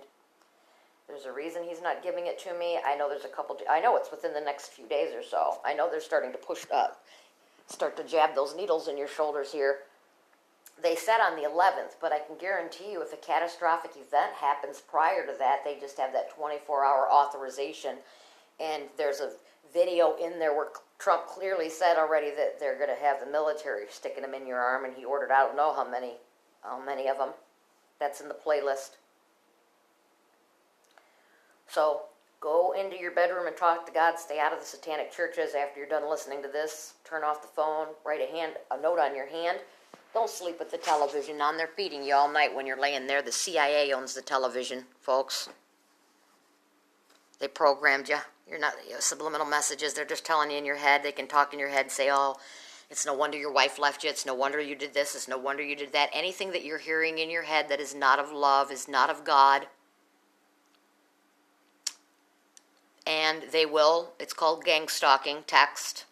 there's 1.08 1.26
a 1.26 1.32
reason 1.32 1.64
he's 1.64 1.82
not 1.82 2.04
giving 2.04 2.28
it 2.28 2.38
to 2.40 2.54
me. 2.58 2.80
I 2.86 2.96
know 2.96 3.08
there's 3.08 3.26
a 3.26 3.30
couple. 3.30 3.58
I 3.70 3.80
know 3.80 3.96
it's 3.96 4.12
within 4.12 4.34
the 4.34 4.42
next 4.42 4.68
few 4.70 4.88
days 4.88 5.14
or 5.14 5.24
so. 5.24 5.60
I 5.64 5.74
know 5.74 5.90
they're 5.90 6.02
starting 6.02 6.32
to 6.34 6.38
push 6.38 6.66
up, 6.74 7.04
start 7.68 7.96
to 7.98 8.04
jab 8.04 8.36
those 8.36 8.56
needles 8.56 8.88
in 8.88 8.98
your 8.98 9.08
shoulders 9.08 9.52
here 9.52 9.80
they 10.82 10.96
said 10.96 11.20
on 11.20 11.36
the 11.36 11.48
11th, 11.48 11.96
but 12.02 12.12
I 12.12 12.20
can 12.20 12.38
guarantee 12.38 12.92
you 12.92 13.02
if 13.02 13.14
a 13.14 13.18
catastrophic 13.18 13.92
event 13.92 14.34
happens 14.40 14.82
prior 14.82 15.26
to 15.26 15.34
that, 15.40 15.64
they 15.64 15.80
just 15.80 15.98
have 15.98 16.12
that 16.14 16.36
24 16.36 16.86
hour 16.86 17.10
authorization. 17.12 17.98
And 18.60 18.84
there's 18.98 19.20
a 19.20 19.32
video 19.74 20.16
in 20.18 20.40
there 20.40 20.56
where 20.56 20.68
Trump 20.98 21.28
clearly 21.28 21.70
said 21.70 21.98
already 21.98 22.32
that 22.32 22.60
they're 22.60 22.78
going 22.78 22.90
to 22.90 23.04
have 23.04 23.20
the 23.20 23.32
military 23.32 23.86
sticking 23.90 24.24
them 24.24 24.34
in 24.34 24.48
your 24.48 24.60
arm, 24.60 24.86
and 24.86 24.94
he 24.94 25.06
ordered 25.06 25.32
I 25.32 25.46
don't 25.46 25.58
know 25.58 25.74
how 25.74 25.90
many, 25.90 26.14
how 26.64 26.84
many 26.84 27.08
of 27.08 27.18
them. 27.18 27.30
That's 28.00 28.22
in 28.22 28.28
the 28.28 28.36
playlist. 28.36 28.92
So 31.68 32.04
go 32.40 32.74
into 32.80 32.98
your 32.98 33.12
bedroom 33.12 33.48
and 33.48 33.56
talk 33.56 33.86
to 33.86 33.92
God. 33.92 34.20
Stay 34.20 34.40
out 34.40 34.54
of 34.54 34.60
the 34.60 34.66
satanic 34.66 35.12
churches. 35.12 35.56
After 35.56 35.80
you're 35.80 35.90
done 35.90 36.10
listening 36.10 36.42
to 36.44 36.50
this, 36.50 36.94
turn 37.04 37.24
off 37.24 37.42
the 37.42 37.48
phone. 37.48 37.88
Write 38.06 38.22
a 38.22 38.32
hand, 38.32 38.54
a 38.72 38.82
note 38.82 39.00
on 39.00 39.16
your 39.16 39.28
hand 39.28 39.60
don't 40.16 40.30
sleep 40.30 40.58
with 40.60 40.72
the 40.72 40.78
television 40.78 41.42
on. 41.42 41.58
They're 41.58 41.68
feeding 41.68 42.02
you 42.02 42.16
all 42.16 42.32
night 42.32 42.56
when 42.56 42.66
you're 42.66 42.80
laying 42.80 43.06
there. 43.06 43.22
The 43.22 43.34
CIA 43.34 43.92
owns 43.92 44.14
the 44.14 44.22
television, 44.22 44.86
folks. 45.02 45.50
They 47.40 47.48
programmed 47.48 48.10
you. 48.10 48.18
You're 48.50 48.60
not 48.60 48.74
you 48.88 48.94
know, 48.94 49.00
subliminal 49.00 49.46
messages. 49.46 49.94
They're 49.94 50.06
just 50.06 50.26
telling 50.26 50.52
you 50.52 50.58
in 50.58 50.66
your 50.66 50.76
head. 50.78 51.04
They 51.04 51.12
can 51.12 51.28
talk 51.28 51.54
in 51.54 51.60
your 51.60 51.70
head, 51.70 51.86
and 51.86 51.92
say, 51.92 52.10
"Oh, 52.12 52.38
it's 52.90 53.06
no 53.06 53.14
wonder 53.14 53.38
your 53.38 53.52
wife 53.52 53.80
left 53.80 54.04
you. 54.04 54.10
It's 54.10 54.26
no 54.26 54.34
wonder 54.34 54.60
you 54.60 54.76
did 54.76 54.94
this. 54.94 55.16
It's 55.16 55.28
no 55.28 55.38
wonder 55.38 55.64
you 55.64 55.76
did 55.76 55.92
that." 55.94 56.10
Anything 56.14 56.52
that 56.52 56.64
you're 56.64 56.78
hearing 56.78 57.18
in 57.18 57.30
your 57.30 57.44
head 57.44 57.70
that 57.70 57.80
is 57.80 57.96
not 57.96 58.20
of 58.20 58.32
love 58.32 58.72
is 58.72 58.88
not 58.88 59.10
of 59.10 59.24
God. 59.24 59.68
And 63.08 63.44
they 63.52 63.66
will. 63.66 64.14
It's 64.20 64.34
called 64.34 64.64
gang 64.64 64.88
stalking. 64.88 65.44
Text 65.44 66.06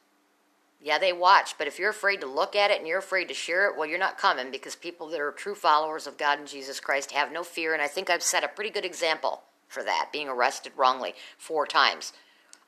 yeah, 0.83 0.97
they 0.97 1.13
watch, 1.13 1.57
but 1.57 1.65
if 1.65 1.79
you're 1.79 1.89
afraid 1.89 2.19
to 2.21 2.27
look 2.27 2.57
at 2.57 2.69
it 2.69 2.79
and 2.79 2.87
you're 2.87 2.99
afraid 2.99 3.29
to 3.29 3.33
share 3.33 3.69
it, 3.69 3.77
well, 3.77 3.87
you're 3.87 3.97
not 3.97 4.17
coming 4.17 4.51
because 4.51 4.75
people 4.75 5.07
that 5.09 5.21
are 5.21 5.31
true 5.31 5.55
followers 5.55 6.07
of 6.07 6.17
God 6.17 6.39
and 6.39 6.47
Jesus 6.47 6.81
Christ 6.81 7.11
have 7.11 7.31
no 7.31 7.41
fear. 7.41 7.71
And 7.71 7.81
I 7.81 7.87
think 7.87 8.09
I've 8.09 8.21
set 8.21 8.43
a 8.43 8.49
pretty 8.49 8.69
good 8.69 8.83
example 8.83 9.43
for 9.73 9.83
that, 9.83 10.09
being 10.11 10.29
arrested 10.29 10.73
wrongly 10.77 11.15
four 11.37 11.65
times. 11.65 12.13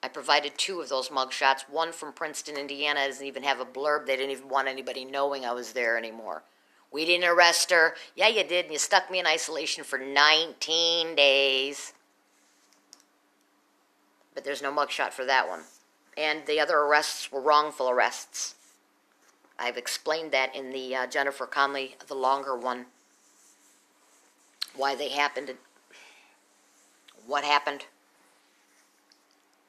I 0.03 0.07
provided 0.07 0.57
two 0.57 0.81
of 0.81 0.89
those 0.89 1.09
mugshots. 1.09 1.69
One 1.69 1.91
from 1.91 2.13
Princeton, 2.13 2.57
Indiana, 2.57 3.07
doesn't 3.07 3.25
even 3.25 3.43
have 3.43 3.59
a 3.59 3.65
blurb. 3.65 4.05
They 4.05 4.15
didn't 4.15 4.31
even 4.31 4.49
want 4.49 4.67
anybody 4.67 5.05
knowing 5.05 5.45
I 5.45 5.53
was 5.53 5.73
there 5.73 5.97
anymore. 5.97 6.43
We 6.91 7.05
didn't 7.05 7.29
arrest 7.29 7.71
her. 7.71 7.95
Yeah, 8.15 8.27
you 8.27 8.43
did, 8.43 8.65
and 8.65 8.73
you 8.73 8.79
stuck 8.79 9.09
me 9.09 9.19
in 9.19 9.27
isolation 9.27 9.83
for 9.83 9.97
19 9.97 11.15
days. 11.15 11.93
But 14.33 14.43
there's 14.43 14.61
no 14.61 14.71
mugshot 14.71 15.11
for 15.11 15.25
that 15.25 15.47
one. 15.47 15.61
And 16.17 16.45
the 16.45 16.59
other 16.59 16.77
arrests 16.77 17.31
were 17.31 17.41
wrongful 17.41 17.89
arrests. 17.89 18.55
I've 19.57 19.77
explained 19.77 20.31
that 20.31 20.55
in 20.55 20.71
the 20.71 20.95
uh, 20.95 21.07
Jennifer 21.07 21.45
Conley, 21.45 21.95
the 22.07 22.13
longer 22.13 22.55
one, 22.55 22.85
why 24.75 24.95
they 24.95 25.09
happened, 25.09 25.53
what 27.25 27.43
happened. 27.43 27.85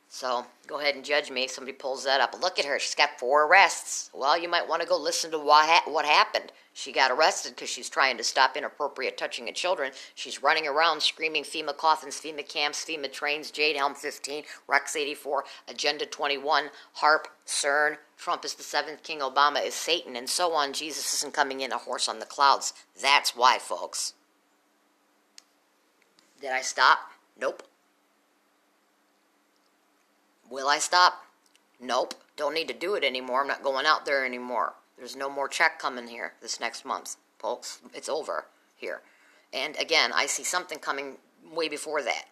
So 0.08 0.46
go 0.66 0.80
ahead 0.80 0.94
and 0.94 1.04
judge 1.04 1.30
me 1.30 1.46
somebody 1.46 1.76
pulls 1.76 2.04
that 2.04 2.20
up. 2.20 2.40
Look 2.40 2.58
at 2.58 2.64
her. 2.64 2.78
She's 2.78 2.94
got 2.94 3.18
four 3.18 3.46
arrests. 3.46 4.10
Well, 4.14 4.38
you 4.38 4.48
might 4.48 4.66
want 4.66 4.80
to 4.82 4.88
go 4.88 4.96
listen 4.96 5.30
to 5.32 5.38
what, 5.38 5.68
ha- 5.68 5.90
what 5.90 6.06
happened. 6.06 6.52
She 6.72 6.92
got 6.92 7.10
arrested 7.10 7.54
because 7.54 7.68
she's 7.68 7.88
trying 7.88 8.16
to 8.18 8.24
stop 8.24 8.56
inappropriate 8.56 9.18
touching 9.18 9.48
of 9.48 9.54
children. 9.54 9.92
She's 10.14 10.42
running 10.42 10.66
around 10.66 11.02
screaming 11.02 11.42
FEMA 11.42 11.76
coffins, 11.76 12.20
FEMA 12.20 12.46
camps, 12.48 12.84
FEMA 12.84 13.10
trains, 13.10 13.50
Jade 13.50 13.76
Helm 13.76 13.94
15, 13.94 14.44
Rex 14.68 14.96
84, 14.96 15.44
Agenda 15.68 16.06
21, 16.06 16.70
HAARP, 17.00 17.26
CERN, 17.46 17.96
Trump 18.16 18.44
is 18.44 18.54
the 18.54 18.62
seventh 18.62 19.02
king, 19.02 19.20
Obama 19.20 19.64
is 19.64 19.74
Satan, 19.74 20.16
and 20.16 20.28
so 20.28 20.52
on. 20.52 20.72
Jesus 20.72 21.12
isn't 21.14 21.34
coming 21.34 21.60
in 21.60 21.72
a 21.72 21.78
horse 21.78 22.08
on 22.08 22.18
the 22.18 22.26
clouds. 22.26 22.72
That's 23.00 23.36
why, 23.36 23.58
folks. 23.58 24.14
Did 26.40 26.52
I 26.52 26.62
stop? 26.62 27.10
Nope. 27.40 27.62
Will 30.50 30.68
I 30.68 30.78
stop? 30.78 31.24
Nope. 31.80 32.14
Don't 32.36 32.54
need 32.54 32.68
to 32.68 32.74
do 32.74 32.94
it 32.94 33.04
anymore. 33.04 33.42
I'm 33.42 33.48
not 33.48 33.62
going 33.62 33.86
out 33.86 34.06
there 34.06 34.24
anymore. 34.24 34.74
There's 34.96 35.16
no 35.16 35.28
more 35.28 35.48
check 35.48 35.78
coming 35.78 36.08
here 36.08 36.32
this 36.40 36.60
next 36.60 36.84
month, 36.84 37.16
folks. 37.38 37.80
It's 37.94 38.08
over 38.08 38.46
here. 38.76 39.02
And 39.52 39.76
again, 39.76 40.12
I 40.14 40.26
see 40.26 40.44
something 40.44 40.78
coming 40.78 41.16
way 41.52 41.68
before 41.68 42.02
that. 42.02 42.24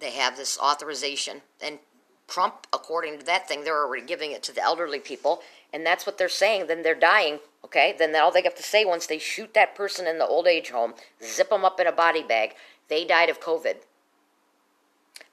They 0.00 0.10
have 0.12 0.36
this 0.36 0.58
authorization, 0.58 1.42
and 1.60 1.78
Trump, 2.26 2.66
according 2.72 3.18
to 3.18 3.26
that 3.26 3.46
thing, 3.46 3.62
they're 3.62 3.84
already 3.84 4.04
giving 4.04 4.32
it 4.32 4.42
to 4.44 4.54
the 4.54 4.62
elderly 4.62 4.98
people, 4.98 5.42
and 5.72 5.86
that's 5.86 6.06
what 6.06 6.18
they're 6.18 6.28
saying. 6.28 6.66
Then 6.66 6.82
they're 6.82 6.94
dying, 6.94 7.38
okay? 7.64 7.94
Then 7.96 8.16
all 8.16 8.32
they 8.32 8.42
have 8.42 8.56
to 8.56 8.62
say 8.62 8.84
once 8.84 9.06
they 9.06 9.18
shoot 9.18 9.54
that 9.54 9.74
person 9.74 10.06
in 10.06 10.18
the 10.18 10.26
old 10.26 10.46
age 10.46 10.70
home, 10.70 10.94
zip 11.22 11.50
them 11.50 11.64
up 11.64 11.78
in 11.78 11.86
a 11.86 11.92
body 11.92 12.22
bag, 12.22 12.54
they 12.92 13.06
died 13.06 13.30
of 13.30 13.40
COVID. 13.40 13.76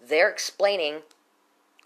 They're 0.01 0.29
explaining 0.29 1.01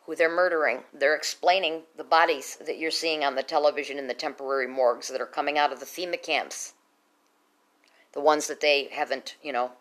who 0.05 0.15
they're 0.15 0.29
murdering. 0.29 0.83
They're 0.93 1.15
explaining 1.15 1.81
the 1.97 2.03
bodies 2.03 2.59
that 2.63 2.77
you're 2.77 2.91
seeing 2.91 3.23
on 3.23 3.33
the 3.33 3.41
television 3.41 3.97
in 3.97 4.05
the 4.05 4.13
temporary 4.13 4.67
morgues 4.67 5.07
that 5.07 5.19
are 5.19 5.25
coming 5.25 5.57
out 5.57 5.73
of 5.73 5.79
the 5.79 5.87
FEMA 5.87 6.21
camps. 6.21 6.73
The 8.11 8.21
ones 8.21 8.45
that 8.45 8.61
they 8.61 8.87
haven't, 8.91 9.35
you 9.41 9.51
know, 9.51 9.71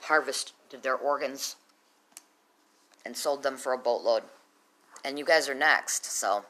harvested 0.00 0.82
their 0.82 0.96
organs 0.96 1.56
and 3.04 3.14
sold 3.14 3.42
them 3.42 3.58
for 3.58 3.74
a 3.74 3.78
boatload. 3.78 4.22
And 5.04 5.18
you 5.18 5.26
guys 5.26 5.46
are 5.46 5.54
next, 5.54 6.06
so. 6.06 6.46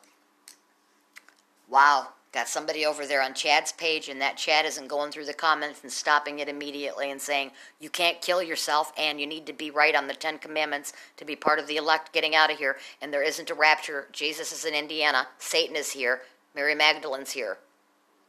Wow. 1.69 2.11
Got 2.33 2.49
somebody 2.49 2.87
over 2.87 3.07
there 3.07 3.23
on 3.23 3.35
Chad's 3.35 3.73
page, 3.73 4.09
and 4.09 4.19
that 4.23 4.39
Chad 4.39 4.65
isn't 4.65 4.89
going 4.89 5.13
through 5.13 5.27
the 5.27 5.35
comments 5.35 5.81
and 5.83 5.93
stopping 5.93 6.39
it 6.39 6.49
immediately 6.49 7.11
and 7.11 7.21
saying, 7.21 7.51
You 7.79 7.91
can't 7.91 8.23
kill 8.23 8.43
yourself, 8.43 8.91
and 8.97 9.21
you 9.21 9.27
need 9.27 9.45
to 9.47 9.53
be 9.53 9.71
right 9.71 9.95
on 9.95 10.07
the 10.07 10.15
Ten 10.15 10.39
Commandments 10.39 10.95
to 11.19 11.27
be 11.27 11.37
part 11.37 11.59
of 11.59 11.67
the 11.67 11.77
elect 11.77 12.15
getting 12.15 12.35
out 12.35 12.51
of 12.51 12.57
here. 12.57 12.79
And 13.03 13.13
there 13.13 13.23
isn't 13.23 13.51
a 13.51 13.55
rapture. 13.55 14.09
Jesus 14.13 14.51
is 14.51 14.65
in 14.65 14.73
Indiana. 14.73 15.29
Satan 15.37 15.77
is 15.77 15.93
here. 15.93 16.23
Mary 16.55 16.75
Magdalene's 16.75 17.33
here. 17.33 17.59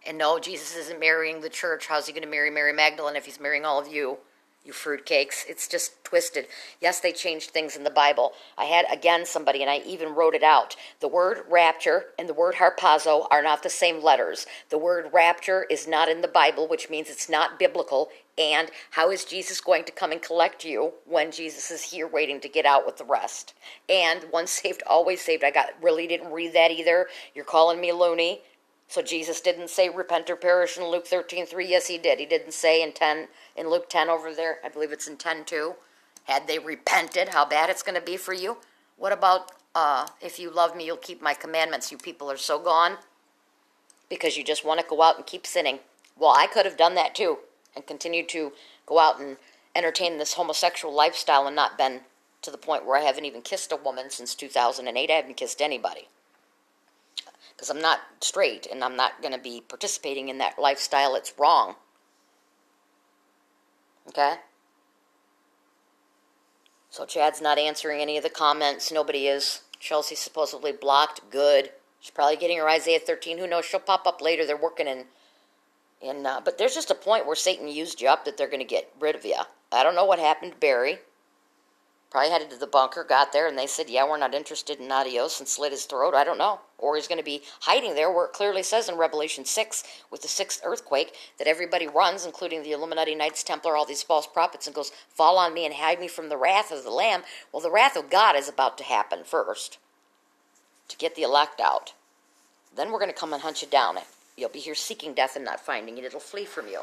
And 0.06 0.18
no, 0.18 0.38
Jesus 0.38 0.76
isn't 0.76 1.00
marrying 1.00 1.40
the 1.40 1.50
church. 1.50 1.88
How's 1.88 2.08
he 2.08 2.12
going 2.12 2.24
to 2.24 2.30
marry 2.30 2.50
Mary 2.50 2.74
Magdalene 2.74 3.16
if 3.16 3.26
he's 3.26 3.40
marrying 3.40 3.64
all 3.64 3.80
of 3.80 3.88
you? 3.88 4.18
You 4.66 4.72
fruitcakes. 4.72 5.44
It's 5.48 5.68
just 5.68 6.04
twisted. 6.04 6.48
Yes, 6.80 7.00
they 7.00 7.12
changed 7.12 7.50
things 7.50 7.76
in 7.76 7.84
the 7.84 7.90
Bible. 7.90 8.34
I 8.58 8.66
had 8.66 8.86
again 8.92 9.26
somebody, 9.26 9.62
and 9.62 9.70
I 9.70 9.82
even 9.86 10.16
wrote 10.16 10.36
it 10.36 10.44
out. 10.44 10.76
The 11.02 11.08
word 11.08 11.44
rapture 11.50 12.06
and 12.18 12.30
the 12.30 12.34
word 12.34 12.56
harpazo 12.56 13.28
are 13.30 13.44
not 13.44 13.64
the 13.64 13.70
same 13.70 14.02
letters. 14.02 14.46
The 14.70 14.78
word 14.78 15.10
rapture 15.12 15.66
is 15.70 15.88
not 15.88 16.08
in 16.08 16.22
the 16.22 16.28
Bible, 16.28 16.68
which 16.68 16.90
means 16.90 17.10
it's 17.10 17.30
not 17.30 17.60
biblical. 17.60 18.10
And 18.38 18.72
how 18.92 19.12
is 19.12 19.26
Jesus 19.26 19.62
going 19.62 19.84
to 19.84 19.92
come 19.92 20.12
and 20.12 20.22
collect 20.22 20.66
you 20.66 20.94
when 21.06 21.32
Jesus 21.32 21.70
is 21.70 21.84
here 21.84 22.08
waiting 22.08 22.40
to 22.40 22.50
get 22.50 22.66
out 22.66 22.86
with 22.86 22.98
the 22.98 23.06
rest? 23.06 23.54
And 23.90 24.26
once 24.32 24.52
saved, 24.64 24.84
always 24.88 25.22
saved. 25.22 25.44
I 25.44 25.52
got 25.52 25.70
really 25.82 26.08
didn't 26.08 26.32
read 26.32 26.54
that 26.54 26.72
either. 26.72 27.08
You're 27.36 27.46
calling 27.46 27.82
me 27.82 27.92
loony. 27.92 28.42
So 28.88 29.02
Jesus 29.02 29.42
didn't 29.42 29.70
say 29.70 29.90
repent 29.90 30.30
or 30.30 30.36
perish 30.36 30.78
in 30.78 30.86
Luke 30.86 31.08
13, 31.08 31.46
3. 31.46 31.68
Yes, 31.68 31.88
he 31.88 31.98
did. 31.98 32.20
He 32.20 32.26
didn't 32.26 32.54
say 32.54 32.82
in 32.84 32.92
10 32.94 33.28
in 33.56 33.70
Luke 33.70 33.90
10 33.90 34.10
over 34.10 34.34
there. 34.34 34.58
I 34.64 34.70
believe 34.70 34.92
it's 34.92 35.08
in 35.08 35.18
10 35.18 35.46
2. 35.46 35.74
Had 36.26 36.48
they 36.48 36.60
repented, 36.60 37.30
how 37.30 37.46
bad 37.46 37.70
it's 37.70 37.84
going 37.84 38.00
to 38.00 38.06
be 38.06 38.18
for 38.18 38.34
you. 38.34 38.58
What 38.98 39.12
about 39.12 39.52
uh, 39.76 40.08
if 40.22 40.40
you 40.40 40.52
love 40.52 40.76
me, 40.76 40.86
you'll 40.86 40.98
keep 40.98 41.22
my 41.22 41.34
commandments? 41.34 41.92
You 41.92 41.98
people 41.98 42.30
are 42.32 42.38
so 42.38 42.60
gone 42.60 42.98
because 44.10 44.38
you 44.38 44.44
just 44.44 44.64
want 44.64 44.80
to 44.80 44.86
go 44.88 45.02
out 45.02 45.18
and 45.18 45.26
keep 45.26 45.48
sinning. 45.48 45.80
Well, 46.18 46.34
I 46.38 46.48
could 46.48 46.66
have 46.66 46.78
done 46.78 46.96
that 46.96 47.16
too 47.16 47.40
and 47.76 47.86
continued 47.88 48.30
to 48.30 48.54
go 48.86 49.00
out 49.00 49.20
and 49.20 49.38
entertain 49.76 50.18
this 50.18 50.34
homosexual 50.34 50.94
lifestyle 50.94 51.48
and 51.48 51.56
not 51.56 51.78
been 51.78 52.02
to 52.44 52.52
the 52.52 52.58
point 52.58 52.86
where 52.86 52.98
I 52.98 53.02
haven't 53.02 53.26
even 53.26 53.42
kissed 53.42 53.72
a 53.72 53.76
woman 53.76 54.10
since 54.10 54.36
2008. 54.36 55.10
I 55.10 55.14
haven't 55.14 55.38
kissed 55.38 55.62
anybody 55.62 56.10
because 57.56 57.70
I'm 57.70 57.82
not 57.82 58.00
straight 58.22 58.68
and 58.70 58.84
I'm 58.84 58.96
not 58.96 59.22
going 59.22 59.34
to 59.34 59.40
be 59.40 59.64
participating 59.68 60.30
in 60.30 60.38
that 60.40 60.60
lifestyle. 60.60 61.16
It's 61.16 61.34
wrong. 61.38 61.76
Okay? 64.10 64.36
So 66.90 67.06
Chad's 67.06 67.42
not 67.42 67.58
answering 67.58 68.02
any 68.02 68.18
of 68.18 68.24
the 68.24 68.30
comments. 68.30 68.92
Nobody 68.92 69.28
is. 69.28 69.62
Chelsea 69.80 70.16
supposedly 70.16 70.72
blocked. 70.72 71.22
Good. 71.30 71.72
She's 72.00 72.12
probably 72.12 72.36
getting 72.36 72.58
her 72.58 72.70
Isaiah 72.70 73.00
13. 73.00 73.38
Who 73.38 73.48
knows? 73.48 73.66
She'll 73.66 73.80
pop 73.80 74.06
up 74.06 74.22
later. 74.22 74.46
They're 74.46 74.58
working 74.58 74.88
in. 74.88 75.06
in 76.02 76.26
uh, 76.26 76.42
but 76.44 76.58
there's 76.58 76.76
just 76.76 76.92
a 76.92 76.96
point 76.96 77.26
where 77.26 77.36
Satan 77.36 77.68
used 77.68 78.02
you 78.02 78.10
up 78.10 78.26
that 78.26 78.38
they're 78.38 78.48
going 78.48 78.60
to 78.60 78.66
get 78.66 78.92
rid 79.00 79.16
of 79.16 79.26
you. 79.26 79.38
I 79.72 79.84
don't 79.84 79.96
know 79.96 80.06
what 80.06 80.20
happened 80.20 80.52
to 80.52 80.58
Barry. 80.58 81.00
Probably 82.14 82.30
headed 82.30 82.52
to 82.52 82.58
the 82.58 82.68
bunker, 82.68 83.04
got 83.04 83.34
there, 83.34 83.48
and 83.48 83.58
they 83.58 83.66
said, 83.66 83.90
Yeah, 83.90 84.08
we're 84.08 84.18
not 84.18 84.36
interested 84.36 84.80
in 84.80 84.92
adios, 84.92 85.40
and 85.40 85.48
slit 85.48 85.72
his 85.72 85.86
throat. 85.86 86.14
I 86.14 86.24
don't 86.24 86.38
know. 86.38 86.60
Or 86.78 86.96
he's 86.96 87.08
going 87.08 87.18
to 87.18 87.24
be 87.24 87.42
hiding 87.62 87.96
there 87.96 88.12
where 88.12 88.26
it 88.26 88.34
clearly 88.34 88.62
says 88.62 88.88
in 88.88 89.00
Revelation 89.00 89.46
6 89.46 89.84
with 90.12 90.22
the 90.22 90.28
sixth 90.28 90.62
earthquake 90.64 91.16
that 91.40 91.48
everybody 91.48 91.88
runs, 91.88 92.24
including 92.24 92.62
the 92.62 92.72
Illuminati, 92.72 93.16
Knights 93.16 93.42
Templar, 93.42 93.76
all 93.76 93.88
these 93.88 94.04
false 94.04 94.28
prophets, 94.28 94.68
and 94.68 94.76
goes, 94.76 94.92
Fall 95.10 95.40
on 95.40 95.56
me 95.56 95.66
and 95.66 95.74
hide 95.74 96.00
me 96.00 96.08
from 96.08 96.30
the 96.30 96.38
wrath 96.38 96.72
of 96.72 96.84
the 96.84 96.92
Lamb. 96.92 97.24
Well, 97.52 97.64
the 97.64 97.72
wrath 97.72 97.98
of 97.98 98.12
God 98.12 98.36
is 98.36 98.48
about 98.48 98.78
to 98.78 98.84
happen 98.84 99.24
first 99.24 99.80
to 100.90 100.98
get 100.98 101.16
the 101.16 101.24
elect 101.24 101.60
out. 101.60 101.94
Then 102.76 102.92
we're 102.92 103.00
going 103.00 103.12
to 103.12 103.20
come 103.20 103.34
and 103.34 103.42
hunt 103.42 103.64
you 103.64 103.68
down. 103.68 103.98
You'll 104.38 104.50
be 104.50 104.60
here 104.60 104.76
seeking 104.76 105.16
death 105.16 105.36
and 105.36 105.44
not 105.44 105.60
finding 105.60 105.98
it. 105.98 106.04
It'll 106.04 106.20
flee 106.20 106.46
from 106.46 106.68
you. 106.68 106.82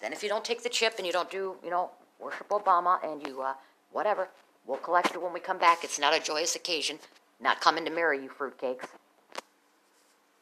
Then 0.00 0.12
if 0.12 0.24
you 0.24 0.28
don't 0.28 0.44
take 0.44 0.64
the 0.64 0.68
chip 0.68 0.94
and 0.98 1.06
you 1.06 1.12
don't 1.12 1.30
do, 1.30 1.54
you 1.62 1.70
know, 1.70 1.90
worship 2.18 2.48
Obama 2.48 2.98
and 3.04 3.24
you 3.24 3.42
uh, 3.42 3.54
Whatever. 3.96 4.28
We'll 4.66 4.76
collect 4.76 5.14
it 5.14 5.22
when 5.22 5.32
we 5.32 5.40
come 5.40 5.56
back. 5.56 5.82
It's 5.82 5.98
not 5.98 6.14
a 6.14 6.22
joyous 6.22 6.54
occasion. 6.54 6.98
Not 7.40 7.62
coming 7.62 7.82
to 7.86 7.90
marry 7.90 8.22
you, 8.22 8.28
fruitcakes. 8.28 8.88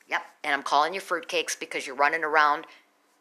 Yep, 0.09 0.23
and 0.43 0.55
I'm 0.55 0.65
calling 0.65 0.93
you 0.93 1.01
fruitcakes 1.01 1.57
because 1.61 1.87
you're 1.87 1.95
running 1.95 2.25
around 2.25 2.67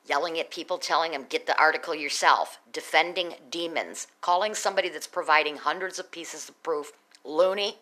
yelling 0.07 0.39
at 0.39 0.49
people, 0.49 0.79
telling 0.79 1.11
them, 1.11 1.27
get 1.29 1.45
the 1.45 1.55
article 1.59 1.93
yourself, 1.93 2.57
defending 2.71 3.35
demons, 3.51 4.07
calling 4.21 4.55
somebody 4.55 4.89
that's 4.89 5.05
providing 5.05 5.57
hundreds 5.57 5.99
of 5.99 6.09
pieces 6.09 6.49
of 6.49 6.63
proof 6.63 6.93
loony, 7.23 7.77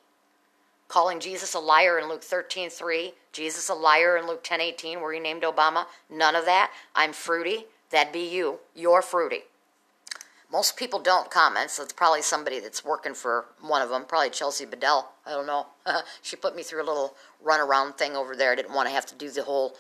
calling 0.90 1.22
Jesus 1.22 1.54
a 1.54 1.60
liar 1.60 2.00
in 2.00 2.10
Luke 2.10 2.22
13 2.22 2.70
3, 2.70 3.14
Jesus 3.32 3.70
a 3.70 3.74
liar 3.74 4.18
in 4.18 4.28
Luke 4.28 4.44
10 4.44 4.60
18, 4.60 5.00
where 5.00 5.14
he 5.14 5.22
named 5.22 5.44
Obama. 5.44 5.86
None 6.10 6.36
of 6.36 6.44
that. 6.44 6.74
I'm 6.96 7.14
fruity. 7.14 7.64
That'd 7.92 8.12
be 8.12 8.28
you. 8.28 8.60
You're 8.76 9.02
fruity. 9.02 9.44
Most 10.52 10.76
people 10.76 11.00
don't 11.00 11.32
comment, 11.32 11.70
so 11.70 11.82
it's 11.82 11.94
probably 11.94 12.22
somebody 12.22 12.60
that's 12.60 12.84
working 12.84 13.14
for 13.14 13.46
one 13.62 13.82
of 13.82 13.90
them, 13.90 14.04
probably 14.04 14.30
Chelsea 14.30 14.66
Bedell. 14.66 15.14
I 15.26 15.32
don't 15.32 15.48
know. 15.48 15.68
she 16.22 16.36
put 16.36 16.58
me 16.58 16.64
through 16.64 16.84
a 16.84 16.86
little 16.86 17.16
runaround 17.44 17.98
thing 17.98 18.18
over 18.18 18.36
there. 18.36 18.52
I 18.52 18.56
didn't 18.56 18.76
want 18.76 18.90
to 18.90 18.94
have 18.94 19.06
to 19.08 19.16
do 19.16 19.30
the 19.30 19.44
whole 19.44 19.78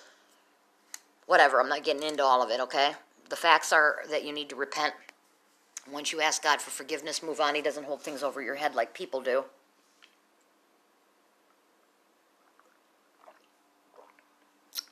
whatever. 1.26 1.60
I'm 1.60 1.68
not 1.68 1.84
getting 1.84 2.04
into 2.04 2.24
all 2.24 2.42
of 2.42 2.50
it, 2.52 2.62
okay? 2.62 2.94
The 3.30 3.36
facts 3.36 3.74
are 3.74 3.98
that 4.10 4.24
you 4.24 4.32
need 4.32 4.48
to 4.50 4.56
repent. 4.56 4.94
Once 5.92 6.14
you 6.14 6.22
ask 6.22 6.42
God 6.42 6.62
for 6.62 6.72
forgiveness, 6.72 7.22
move 7.22 7.42
on. 7.42 7.56
He 7.56 7.62
doesn't 7.62 7.84
hold 7.84 8.02
things 8.02 8.24
over 8.24 8.42
your 8.42 8.56
head 8.56 8.74
like 8.74 8.94
people 8.94 9.20
do. 9.20 9.44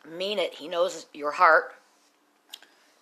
Mean 0.10 0.40
it. 0.40 0.56
He 0.56 0.68
knows 0.68 1.06
your 1.14 1.32
heart 1.32 1.79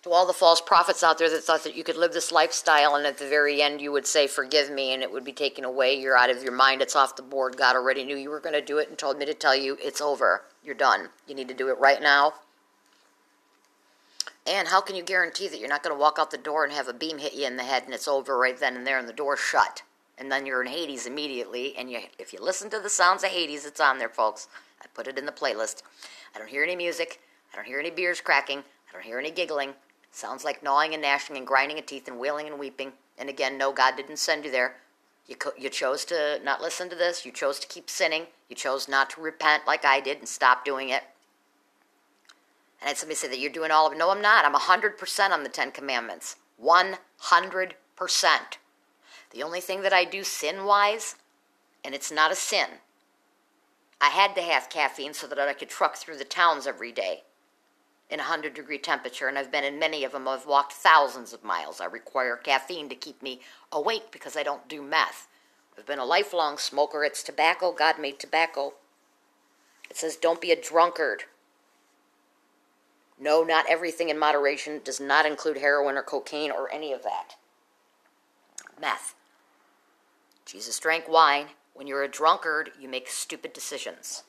to 0.02 0.10
all 0.10 0.26
the 0.26 0.32
false 0.32 0.60
prophets 0.60 1.02
out 1.02 1.18
there 1.18 1.28
that 1.28 1.42
thought 1.42 1.64
that 1.64 1.76
you 1.76 1.84
could 1.84 1.96
live 1.96 2.12
this 2.12 2.30
lifestyle 2.30 2.94
and 2.94 3.06
at 3.06 3.18
the 3.18 3.28
very 3.28 3.60
end 3.60 3.80
you 3.80 3.92
would 3.92 4.06
say 4.06 4.26
forgive 4.26 4.70
me 4.70 4.92
and 4.92 5.02
it 5.02 5.12
would 5.12 5.24
be 5.24 5.32
taken 5.32 5.64
away 5.64 5.94
you're 5.94 6.16
out 6.16 6.30
of 6.30 6.42
your 6.42 6.52
mind 6.52 6.80
it's 6.80 6.96
off 6.96 7.16
the 7.16 7.22
board 7.22 7.56
god 7.56 7.74
already 7.74 8.04
knew 8.04 8.16
you 8.16 8.30
were 8.30 8.40
going 8.40 8.54
to 8.54 8.62
do 8.62 8.78
it 8.78 8.88
and 8.88 8.96
told 8.96 9.18
me 9.18 9.26
to 9.26 9.34
tell 9.34 9.56
you 9.56 9.76
it's 9.82 10.00
over 10.00 10.44
you're 10.64 10.74
done 10.74 11.08
you 11.26 11.34
need 11.34 11.48
to 11.48 11.54
do 11.54 11.68
it 11.68 11.78
right 11.78 12.00
now 12.00 12.32
And 14.48 14.68
how 14.68 14.80
can 14.80 14.96
you 14.96 15.02
guarantee 15.02 15.46
that 15.48 15.60
you're 15.60 15.68
not 15.68 15.82
going 15.82 15.94
to 15.94 16.00
walk 16.00 16.16
out 16.18 16.30
the 16.30 16.38
door 16.38 16.64
and 16.64 16.72
have 16.72 16.88
a 16.88 16.94
beam 16.94 17.18
hit 17.18 17.34
you 17.34 17.46
in 17.46 17.58
the 17.58 17.64
head 17.64 17.82
and 17.84 17.92
it's 17.92 18.08
over 18.08 18.38
right 18.38 18.58
then 18.58 18.76
and 18.76 18.86
there 18.86 18.98
and 18.98 19.06
the 19.06 19.12
door's 19.12 19.40
shut? 19.40 19.82
And 20.16 20.32
then 20.32 20.46
you're 20.46 20.62
in 20.62 20.68
Hades 20.68 21.06
immediately. 21.06 21.76
And 21.76 21.90
you, 21.90 22.00
if 22.18 22.32
you 22.32 22.38
listen 22.40 22.70
to 22.70 22.80
the 22.80 22.88
sounds 22.88 23.22
of 23.22 23.28
Hades, 23.28 23.66
it's 23.66 23.78
on 23.78 23.98
there, 23.98 24.08
folks. 24.08 24.48
I 24.80 24.86
put 24.94 25.06
it 25.06 25.18
in 25.18 25.26
the 25.26 25.32
playlist. 25.32 25.82
I 26.34 26.38
don't 26.38 26.48
hear 26.48 26.62
any 26.62 26.76
music. 26.76 27.20
I 27.52 27.56
don't 27.56 27.66
hear 27.66 27.78
any 27.78 27.90
beers 27.90 28.22
cracking. 28.22 28.60
I 28.60 28.92
don't 28.94 29.04
hear 29.04 29.18
any 29.18 29.30
giggling. 29.30 29.74
Sounds 30.10 30.44
like 30.44 30.62
gnawing 30.62 30.94
and 30.94 31.02
gnashing 31.02 31.36
and 31.36 31.46
grinding 31.46 31.78
of 31.78 31.86
teeth 31.86 32.08
and 32.08 32.18
wailing 32.18 32.46
and 32.46 32.58
weeping. 32.58 32.92
And 33.16 33.28
again, 33.28 33.58
no, 33.58 33.72
God 33.72 33.96
didn't 33.96 34.18
send 34.18 34.44
you 34.44 34.50
there. 34.50 34.76
You, 35.26 35.36
co- 35.36 35.52
you 35.58 35.68
chose 35.68 36.04
to 36.06 36.40
not 36.42 36.62
listen 36.62 36.88
to 36.88 36.96
this. 36.96 37.26
You 37.26 37.32
chose 37.32 37.58
to 37.60 37.66
keep 37.68 37.90
sinning. 37.90 38.26
You 38.48 38.56
chose 38.56 38.88
not 38.88 39.10
to 39.10 39.20
repent 39.20 39.66
like 39.66 39.84
I 39.84 40.00
did 40.00 40.18
and 40.18 40.28
stop 40.28 40.64
doing 40.64 40.88
it. 40.88 41.02
And 42.80 42.86
I 42.86 42.88
had 42.88 42.96
somebody 42.96 43.16
say 43.16 43.28
that 43.28 43.38
you're 43.38 43.52
doing 43.52 43.70
all 43.70 43.86
of 43.86 43.92
it. 43.92 43.98
No, 43.98 44.10
I'm 44.10 44.22
not. 44.22 44.44
I'm 44.44 44.54
100% 44.54 45.30
on 45.30 45.42
the 45.42 45.48
Ten 45.48 45.70
Commandments. 45.70 46.36
100%. 46.62 46.98
The 49.30 49.42
only 49.42 49.60
thing 49.60 49.82
that 49.82 49.92
I 49.92 50.04
do 50.04 50.24
sin 50.24 50.64
wise, 50.64 51.16
and 51.84 51.94
it's 51.94 52.10
not 52.10 52.32
a 52.32 52.36
sin, 52.36 52.68
I 54.00 54.08
had 54.08 54.34
to 54.36 54.42
have 54.42 54.70
caffeine 54.70 55.12
so 55.12 55.26
that 55.26 55.38
I 55.38 55.52
could 55.52 55.68
truck 55.68 55.96
through 55.96 56.16
the 56.16 56.24
towns 56.24 56.66
every 56.66 56.92
day 56.92 57.24
in 58.10 58.20
a 58.20 58.22
100 58.22 58.54
degree 58.54 58.78
temperature, 58.78 59.28
and 59.28 59.38
I've 59.38 59.52
been 59.52 59.64
in 59.64 59.78
many 59.78 60.04
of 60.04 60.12
them. 60.12 60.26
I've 60.26 60.46
walked 60.46 60.72
thousands 60.72 61.32
of 61.32 61.44
miles. 61.44 61.80
I 61.80 61.84
require 61.86 62.36
caffeine 62.36 62.88
to 62.88 62.94
keep 62.94 63.22
me 63.22 63.40
awake 63.70 64.10
because 64.10 64.36
I 64.36 64.42
don't 64.42 64.68
do 64.68 64.82
meth. 64.82 65.28
I've 65.76 65.86
been 65.86 65.98
a 65.98 66.04
lifelong 66.04 66.58
smoker. 66.58 67.04
It's 67.04 67.22
tobacco. 67.22 67.72
God 67.72 68.00
made 68.00 68.18
tobacco. 68.18 68.74
It 69.90 69.96
says, 69.96 70.16
don't 70.16 70.40
be 70.40 70.50
a 70.50 70.60
drunkard. 70.60 71.24
No, 73.20 73.42
not 73.42 73.66
everything 73.68 74.08
in 74.08 74.18
moderation 74.18 74.80
does 74.84 75.00
not 75.00 75.26
include 75.26 75.58
heroin 75.58 75.96
or 75.96 76.02
cocaine 76.02 76.50
or 76.50 76.72
any 76.72 76.92
of 76.92 77.02
that. 77.02 77.34
Meth. 78.80 79.14
Jesus 80.44 80.78
drank 80.78 81.08
wine. 81.08 81.46
When 81.74 81.86
you're 81.86 82.02
a 82.02 82.08
drunkard, 82.08 82.70
you 82.80 82.88
make 82.88 83.08
stupid 83.08 83.52
decisions. 83.52 84.24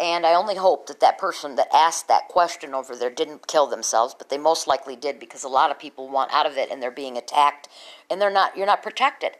And 0.00 0.24
I 0.24 0.34
only 0.34 0.54
hope 0.54 0.86
that 0.86 1.00
that 1.00 1.18
person 1.18 1.56
that 1.56 1.68
asked 1.74 2.08
that 2.08 2.28
question 2.28 2.74
over 2.74 2.96
there 2.96 3.10
didn't 3.10 3.46
kill 3.46 3.66
themselves, 3.66 4.14
but 4.16 4.30
they 4.30 4.38
most 4.38 4.66
likely 4.66 4.96
did 4.96 5.20
because 5.20 5.44
a 5.44 5.48
lot 5.48 5.70
of 5.70 5.78
people 5.78 6.08
want 6.08 6.32
out 6.32 6.46
of 6.46 6.56
it 6.56 6.70
and 6.70 6.82
they're 6.82 6.90
being 6.90 7.18
attacked 7.18 7.68
and 8.08 8.18
they're 8.18 8.30
not 8.30 8.56
you're 8.56 8.66
not 8.66 8.82
protected. 8.82 9.32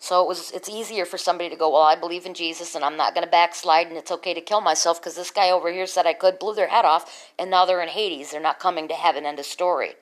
So 0.00 0.20
it 0.22 0.26
was 0.26 0.50
it's 0.50 0.68
easier 0.68 1.04
for 1.04 1.18
somebody 1.18 1.48
to 1.50 1.56
go, 1.56 1.70
"Well, 1.70 1.82
I 1.82 1.94
believe 1.94 2.26
in 2.26 2.34
Jesus 2.34 2.74
and 2.74 2.84
I'm 2.84 2.96
not 2.96 3.14
going 3.14 3.24
to 3.24 3.30
backslide 3.30 3.86
and 3.86 3.96
it's 3.96 4.10
okay 4.10 4.34
to 4.34 4.40
kill 4.40 4.60
myself 4.60 5.00
because 5.00 5.14
this 5.14 5.30
guy 5.30 5.50
over 5.52 5.70
here 5.72 5.86
said 5.86 6.04
I 6.04 6.14
could, 6.14 6.40
blew 6.40 6.56
their 6.56 6.66
head 6.66 6.84
off, 6.84 7.32
and 7.38 7.48
now 7.48 7.64
they're 7.64 7.80
in 7.80 7.88
Hades. 7.88 8.32
They're 8.32 8.40
not 8.40 8.58
coming 8.58 8.88
to 8.88 8.94
heaven 8.94 9.24
end 9.24 9.38
of 9.38 9.46
story." 9.46 9.94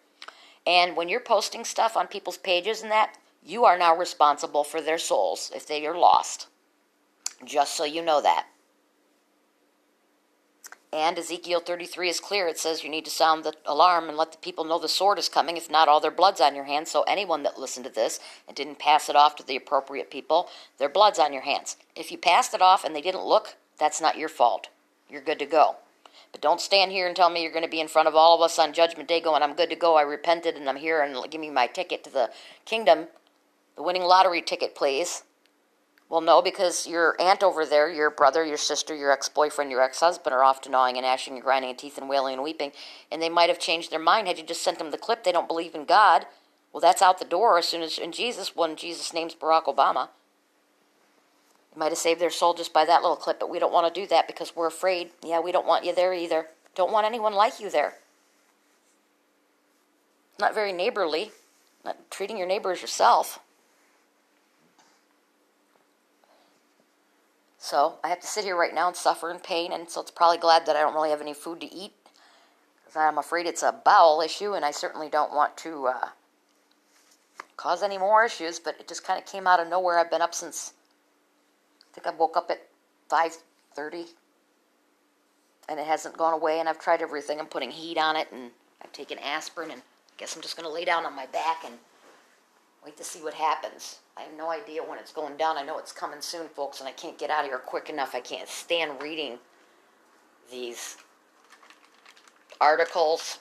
And 0.67 0.97
when 0.97 1.11
you're 1.11 1.21
posting 1.21 1.62
stuff 1.62 1.95
on 1.95 2.07
people's 2.07 2.38
pages 2.38 2.81
and 2.81 2.91
that, 2.91 3.19
you 3.43 3.67
are 3.67 3.76
now 3.76 3.95
responsible 3.95 4.64
for 4.64 4.81
their 4.81 4.97
souls 4.97 5.53
if 5.55 5.67
they 5.67 5.87
are 5.87 5.97
lost. 5.97 6.47
Just 7.45 7.75
so 7.76 7.85
you 7.85 8.00
know 8.00 8.23
that. 8.23 8.47
And 10.95 11.19
Ezekiel 11.19 11.59
33 11.59 12.09
is 12.09 12.21
clear. 12.21 12.47
It 12.47 12.57
says 12.57 12.85
you 12.85 12.89
need 12.89 13.05
to 13.05 13.11
sound 13.11 13.43
the 13.43 13.53
alarm 13.67 14.09
and 14.09 14.17
let 14.17 14.31
the 14.31 14.39
people 14.39 14.63
know 14.63 14.79
the 14.79 14.89
sword 14.89 15.19
is 15.19 15.29
coming. 15.29 15.57
If 15.57 15.69
not, 15.69 15.89
all 15.89 15.99
their 15.99 16.13
blood's 16.13 16.41
on 16.41 16.55
your 16.55 16.67
hands. 16.67 16.89
So 16.89 17.03
anyone 17.03 17.43
that 17.43 17.59
listened 17.59 17.85
to 17.87 17.93
this 17.93 18.21
and 18.47 18.57
didn't 18.57 18.79
pass 18.79 19.09
it 19.09 19.17
off 19.17 19.35
to 19.37 19.43
the 19.45 19.57
appropriate 19.57 20.09
people, 20.09 20.49
their 20.79 20.89
blood's 20.89 21.19
on 21.19 21.33
your 21.33 21.43
hands. 21.43 21.77
If 21.97 22.13
you 22.13 22.19
passed 22.19 22.55
it 22.55 22.63
off 22.63 22.85
and 22.85 22.95
they 22.95 23.01
didn't 23.01 23.25
look, 23.25 23.57
that's 23.77 24.01
not 24.01 24.19
your 24.19 24.29
fault. 24.29 24.69
You're 25.11 25.21
good 25.21 25.41
to 25.41 25.47
go. 25.47 25.75
But 26.31 26.41
don't 26.41 26.61
stand 26.61 26.93
here 26.93 27.09
and 27.09 27.17
tell 27.17 27.29
me 27.29 27.43
you're 27.43 27.51
going 27.51 27.65
to 27.65 27.69
be 27.69 27.81
in 27.81 27.89
front 27.89 28.07
of 28.07 28.15
all 28.15 28.37
of 28.37 28.41
us 28.41 28.61
on 28.61 28.73
Judgment 28.73 29.09
Day 29.09 29.21
going, 29.21 29.42
I'm 29.42 29.55
good 29.55 29.71
to 29.71 29.77
go. 29.77 29.97
I 29.97 30.03
repented 30.03 30.55
and 30.55 30.68
I'm 30.68 30.77
here 30.77 31.03
and 31.03 31.29
give 31.29 31.40
me 31.40 31.51
my 31.51 31.66
ticket 31.66 32.05
to 32.05 32.11
the 32.11 32.31
kingdom. 32.66 33.09
The 33.75 33.83
winning 33.83 34.05
lottery 34.05 34.42
ticket, 34.42 34.77
please. 34.77 35.25
Well, 36.09 36.21
no, 36.21 36.43
because 36.43 36.87
your 36.87 37.21
aunt 37.21 37.43
over 37.43 37.64
there, 37.64 37.90
your 37.90 38.11
brother, 38.11 38.45
your 38.45 38.59
sister, 38.59 38.95
your 38.95 39.11
ex 39.11 39.29
boyfriend, 39.29 39.71
your 39.71 39.83
ex 39.83 40.01
husband 40.01 40.35
are 40.35 40.45
off 40.45 40.61
to 40.62 40.71
gnawing 40.71 40.97
and 40.97 41.05
gnashing 41.05 41.35
and 41.35 41.43
grinding 41.43 41.75
teeth 41.77 41.99
and 41.99 42.09
wailing 42.09 42.35
and 42.35 42.43
weeping, 42.43 42.73
and 43.11 43.21
they 43.21 43.29
might 43.29 43.49
have 43.49 43.59
changed 43.59 43.90
their 43.90 43.99
mind 43.99 44.29
had 44.29 44.38
you 44.38 44.45
just 44.45 44.62
sent 44.62 44.79
them 44.79 44.90
the 44.90 44.99
clip. 44.99 45.25
They 45.25 45.33
don't 45.33 45.49
believe 45.49 45.75
in 45.75 45.85
God. 45.87 46.27
Well, 46.73 46.81
that's 46.81 47.03
out 47.03 47.19
the 47.19 47.25
door 47.25 47.57
as 47.57 47.67
soon 47.67 47.83
as 47.83 47.99
in 47.99 48.12
Jesus, 48.12 48.55
when 48.55 48.77
Jesus 48.77 49.14
names 49.14 49.35
Barack 49.35 49.64
Obama. 49.64 50.09
You 51.75 51.81
might 51.81 51.90
have 51.93 51.99
saved 51.99 52.21
their 52.21 52.31
soul 52.31 52.55
just 52.55 52.73
by 52.73 52.85
that 52.85 53.03
little 53.03 53.17
clip, 53.17 53.40
but 53.40 53.51
we 53.51 53.59
don't 53.59 53.73
want 53.73 53.93
to 53.93 54.01
do 54.01 54.07
that 54.09 54.27
because 54.27 54.55
we're 54.55 54.67
afraid. 54.67 55.11
Yeah, 55.25 55.40
we 55.40 55.53
don't 55.53 55.67
want 55.67 55.85
you 55.85 55.95
there 55.95 56.12
either. 56.12 56.47
Don't 56.75 56.93
want 56.93 57.07
anyone 57.07 57.35
like 57.35 57.61
you 57.61 57.71
there. 57.71 57.95
Not 60.38 60.55
very 60.55 60.73
neighborly. 60.73 61.33
Not 61.85 62.11
treating 62.11 62.38
your 62.38 62.47
neighbor 62.47 62.73
as 62.73 62.81
yourself. 62.81 63.40
So 67.64 67.94
I 68.05 68.09
have 68.09 68.20
to 68.20 68.27
sit 68.27 68.44
here 68.44 68.59
right 68.59 68.74
now 68.74 68.88
and 68.88 68.94
suffer 68.94 69.31
in 69.31 69.38
pain, 69.38 69.72
and 69.72 69.88
so 69.88 70.03
it's 70.03 70.11
probably 70.11 70.37
glad 70.37 70.66
that 70.66 70.77
I 70.77 70.83
don't 70.83 70.92
really 70.92 71.09
have 71.09 71.22
any 71.22 71.33
food 71.33 71.62
to 71.62 71.74
eat. 71.74 71.94
Because 72.77 72.94
I'm 72.94 73.16
afraid 73.16 73.46
it's 73.46 73.62
a 73.62 73.72
bowel 73.72 74.20
issue, 74.20 74.53
and 74.53 74.66
I 74.66 74.70
certainly 74.70 75.09
don't 75.09 75.33
want 75.33 75.57
to 75.57 75.87
uh, 75.87 76.09
cause 77.57 77.83
any 77.83 77.96
more 77.96 78.22
issues, 78.22 78.59
but 78.59 78.77
it 78.79 78.87
just 78.87 79.03
kind 79.03 79.18
of 79.18 79.24
came 79.24 79.46
out 79.46 79.61
of 79.61 79.68
nowhere. 79.68 79.98
I've 79.98 80.11
been 80.11 80.20
up 80.20 80.35
since, 80.35 80.74
I 81.90 81.94
think 81.94 82.07
I 82.07 82.11
woke 82.11 82.37
up 82.37 82.50
at 82.50 82.68
5.30, 83.09 84.09
and 85.70 85.81
it 85.81 85.87
hasn't 85.87 86.18
gone 86.18 86.35
away, 86.35 86.61
and 86.61 86.68
I've 86.68 86.79
tried 86.79 87.00
everything. 87.00 87.40
I'm 87.40 87.46
putting 87.46 87.70
heat 87.70 87.96
on 87.96 88.14
it, 88.14 88.29
and 88.31 88.50
I've 88.83 88.92
taken 88.92 89.18
aspirin, 89.20 89.70
and 89.70 89.81
I 89.81 90.12
guess 90.18 90.37
I'm 90.37 90.42
just 90.42 90.59
going 90.59 90.68
to 90.68 90.74
lay 90.74 90.85
down 90.85 91.07
on 91.07 91.16
my 91.16 91.24
back 91.24 91.64
and 91.64 91.79
wait 92.85 92.97
to 92.99 93.05
see 93.05 93.23
what 93.23 93.35
happens. 93.35 94.01
I 94.16 94.23
have 94.23 94.37
no 94.37 94.51
idea 94.51 94.83
when 94.83 94.99
it's 94.99 95.12
going 95.12 95.37
down. 95.37 95.57
I 95.57 95.62
know 95.62 95.79
it's 95.79 95.92
coming 95.92 96.20
soon, 96.20 96.49
folks, 96.49 96.81
and 96.81 96.88
I 96.88 96.92
can't 96.92 97.18
get 97.18 97.31
out 97.31 97.44
of 97.44 97.51
here 97.51 97.59
quick 97.59 97.88
enough. 97.88 98.14
I 98.14 98.20
can't 98.20 98.49
stand 98.49 99.03
reading 99.03 99.38
these 100.51 100.97
articles, 102.61 103.38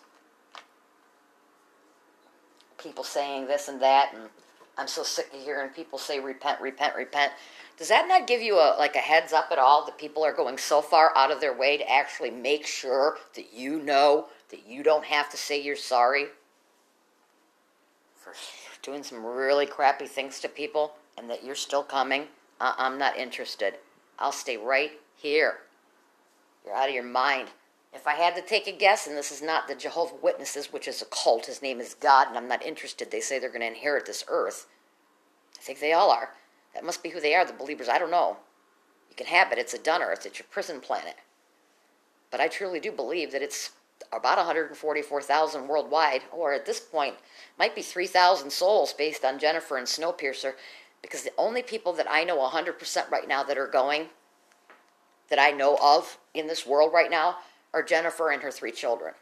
people 2.81 3.03
saying 3.03 3.47
this 3.47 3.67
and 3.67 3.81
that, 3.81 4.13
and 4.13 4.29
I'm 4.77 4.87
so 4.87 5.03
sick 5.03 5.29
of 5.33 5.41
hearing 5.41 5.69
people 5.69 5.99
say 5.99 6.19
repent, 6.19 6.61
repent, 6.61 6.95
repent. 6.95 7.33
Does 7.77 7.89
that 7.89 8.07
not 8.07 8.27
give 8.27 8.41
you 8.41 8.55
a 8.55 8.75
like 8.79 8.95
a 8.95 8.99
heads 8.99 9.33
up 9.33 9.49
at 9.51 9.59
all 9.59 9.85
that 9.85 9.97
people 9.97 10.23
are 10.23 10.33
going 10.33 10.57
so 10.57 10.81
far 10.81 11.15
out 11.15 11.31
of 11.31 11.41
their 11.41 11.55
way 11.55 11.77
to 11.77 11.91
actually 11.91 12.31
make 12.31 12.65
sure 12.65 13.17
that 13.35 13.53
you 13.53 13.79
know 13.79 14.27
that 14.49 14.67
you 14.67 14.83
don't 14.83 15.05
have 15.05 15.29
to 15.31 15.37
say 15.37 15.61
you're 15.61 15.75
sorry 15.75 16.27
for 18.23 18.33
doing 18.81 19.03
some 19.03 19.25
really 19.25 19.65
crappy 19.65 20.07
things 20.07 20.39
to 20.39 20.47
people 20.47 20.93
and 21.17 21.29
that 21.29 21.43
you're 21.43 21.55
still 21.55 21.83
coming, 21.83 22.27
uh, 22.59 22.73
I'm 22.77 22.97
not 22.97 23.17
interested. 23.17 23.75
I'll 24.17 24.31
stay 24.31 24.57
right 24.57 24.91
here. 25.15 25.59
You're 26.65 26.75
out 26.75 26.89
of 26.89 26.95
your 26.95 27.03
mind. 27.03 27.49
If 27.93 28.07
I 28.07 28.13
had 28.13 28.35
to 28.35 28.41
take 28.41 28.67
a 28.67 28.71
guess, 28.71 29.05
and 29.05 29.15
this 29.15 29.31
is 29.31 29.41
not 29.41 29.67
the 29.67 29.75
Jehovah 29.75 30.15
Witnesses, 30.21 30.71
which 30.71 30.87
is 30.87 31.01
a 31.01 31.05
cult, 31.05 31.45
his 31.45 31.61
name 31.61 31.79
is 31.79 31.93
God, 31.93 32.27
and 32.29 32.37
I'm 32.37 32.47
not 32.47 32.65
interested. 32.65 33.11
They 33.11 33.19
say 33.19 33.37
they're 33.37 33.49
going 33.49 33.61
to 33.61 33.67
inherit 33.67 34.05
this 34.05 34.23
earth. 34.27 34.67
I 35.59 35.61
think 35.61 35.79
they 35.79 35.93
all 35.93 36.09
are. 36.09 36.29
That 36.73 36.85
must 36.85 37.03
be 37.03 37.09
who 37.09 37.19
they 37.19 37.35
are, 37.35 37.45
the 37.45 37.53
believers. 37.53 37.89
I 37.89 37.99
don't 37.99 38.09
know. 38.09 38.37
You 39.09 39.15
can 39.15 39.27
have 39.27 39.51
it. 39.51 39.59
It's 39.59 39.75
a 39.75 39.79
done 39.79 40.01
earth. 40.01 40.25
It's 40.25 40.39
your 40.39 40.47
prison 40.49 40.79
planet. 40.79 41.15
But 42.31 42.39
I 42.41 42.47
truly 42.47 42.79
do 42.79 42.91
believe 42.91 43.31
that 43.31 43.43
it's 43.43 43.71
about 44.11 44.37
144,000 44.37 45.67
worldwide, 45.67 46.21
or 46.31 46.53
at 46.53 46.65
this 46.65 46.79
point, 46.79 47.15
might 47.57 47.75
be 47.75 47.81
3,000 47.81 48.51
souls 48.51 48.93
based 48.93 49.23
on 49.23 49.39
Jennifer 49.39 49.77
and 49.77 49.87
Snowpiercer, 49.87 50.53
because 51.01 51.23
the 51.23 51.33
only 51.37 51.61
people 51.61 51.93
that 51.93 52.09
I 52.09 52.23
know 52.23 52.37
100% 52.37 53.09
right 53.09 53.27
now 53.27 53.43
that 53.43 53.57
are 53.57 53.67
going, 53.67 54.07
that 55.29 55.39
I 55.39 55.51
know 55.51 55.77
of 55.81 56.17
in 56.33 56.47
this 56.47 56.65
world 56.65 56.91
right 56.93 57.11
now, 57.11 57.37
are 57.73 57.83
Jennifer 57.83 58.29
and 58.29 58.41
her 58.41 58.51
three 58.51 58.71
children. 58.71 59.13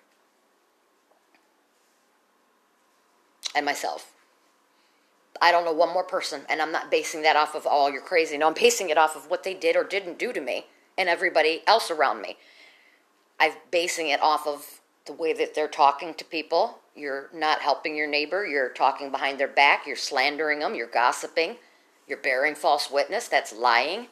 And 3.55 3.65
myself. 3.65 4.13
I 5.41 5.51
don't 5.51 5.65
know 5.65 5.73
one 5.73 5.91
more 5.91 6.03
person, 6.03 6.41
and 6.49 6.61
I'm 6.61 6.71
not 6.71 6.91
basing 6.91 7.23
that 7.23 7.35
off 7.35 7.55
of, 7.55 7.65
oh, 7.69 7.87
you're 7.87 8.01
crazy. 8.01 8.37
No, 8.37 8.47
I'm 8.47 8.53
basing 8.53 8.89
it 8.89 8.97
off 8.97 9.15
of 9.15 9.29
what 9.29 9.43
they 9.43 9.53
did 9.53 9.75
or 9.75 9.83
didn't 9.83 10.19
do 10.19 10.31
to 10.31 10.41
me 10.41 10.67
and 10.97 11.09
everybody 11.09 11.61
else 11.65 11.89
around 11.89 12.21
me. 12.21 12.37
I'm 13.41 13.53
basing 13.71 14.09
it 14.09 14.21
off 14.21 14.45
of 14.45 14.81
the 15.07 15.13
way 15.13 15.33
that 15.33 15.55
they're 15.55 15.67
talking 15.67 16.13
to 16.13 16.23
people. 16.23 16.77
You're 16.95 17.27
not 17.33 17.59
helping 17.59 17.95
your 17.95 18.07
neighbor. 18.07 18.45
You're 18.45 18.69
talking 18.69 19.09
behind 19.09 19.39
their 19.39 19.47
back. 19.47 19.87
You're 19.87 19.95
slandering 19.95 20.59
them. 20.59 20.75
You're 20.75 20.85
gossiping. 20.85 21.55
You're 22.07 22.19
bearing 22.19 22.53
false 22.53 22.91
witness. 22.91 23.27
That's 23.27 23.51
lying. 23.51 24.07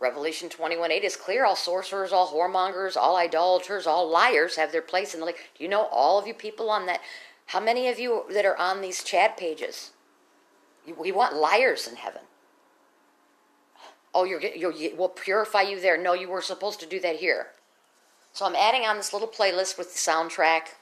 Revelation 0.00 0.48
21 0.48 0.90
8 0.90 1.04
is 1.04 1.14
clear. 1.14 1.44
All 1.44 1.54
sorcerers, 1.54 2.12
all 2.12 2.32
whoremongers, 2.32 2.96
all 2.96 3.16
idolaters, 3.16 3.86
all 3.86 4.10
liars 4.10 4.56
have 4.56 4.72
their 4.72 4.82
place 4.82 5.14
in 5.14 5.20
the 5.20 5.26
lake. 5.26 5.50
Do 5.56 5.62
you 5.62 5.70
know 5.70 5.86
all 5.92 6.18
of 6.18 6.26
you 6.26 6.34
people 6.34 6.70
on 6.70 6.86
that? 6.86 7.00
How 7.46 7.60
many 7.60 7.86
of 7.86 8.00
you 8.00 8.24
that 8.32 8.44
are 8.44 8.56
on 8.56 8.80
these 8.80 9.04
chat 9.04 9.36
pages? 9.36 9.92
We 10.98 11.12
want 11.12 11.36
liars 11.36 11.86
in 11.86 11.94
heaven. 11.94 12.22
Oh, 14.12 14.24
you're, 14.24 14.40
you're, 14.40 14.74
we'll 14.96 15.08
purify 15.08 15.62
you 15.62 15.80
there. 15.80 15.96
No, 15.96 16.14
you 16.14 16.28
were 16.28 16.42
supposed 16.42 16.80
to 16.80 16.86
do 16.86 16.98
that 17.00 17.16
here. 17.16 17.48
So 18.34 18.44
I'm 18.44 18.56
adding 18.56 18.82
on 18.82 18.96
this 18.96 19.12
little 19.12 19.28
playlist 19.28 19.78
with 19.78 19.92
the 19.92 20.10
soundtrack 20.10 20.74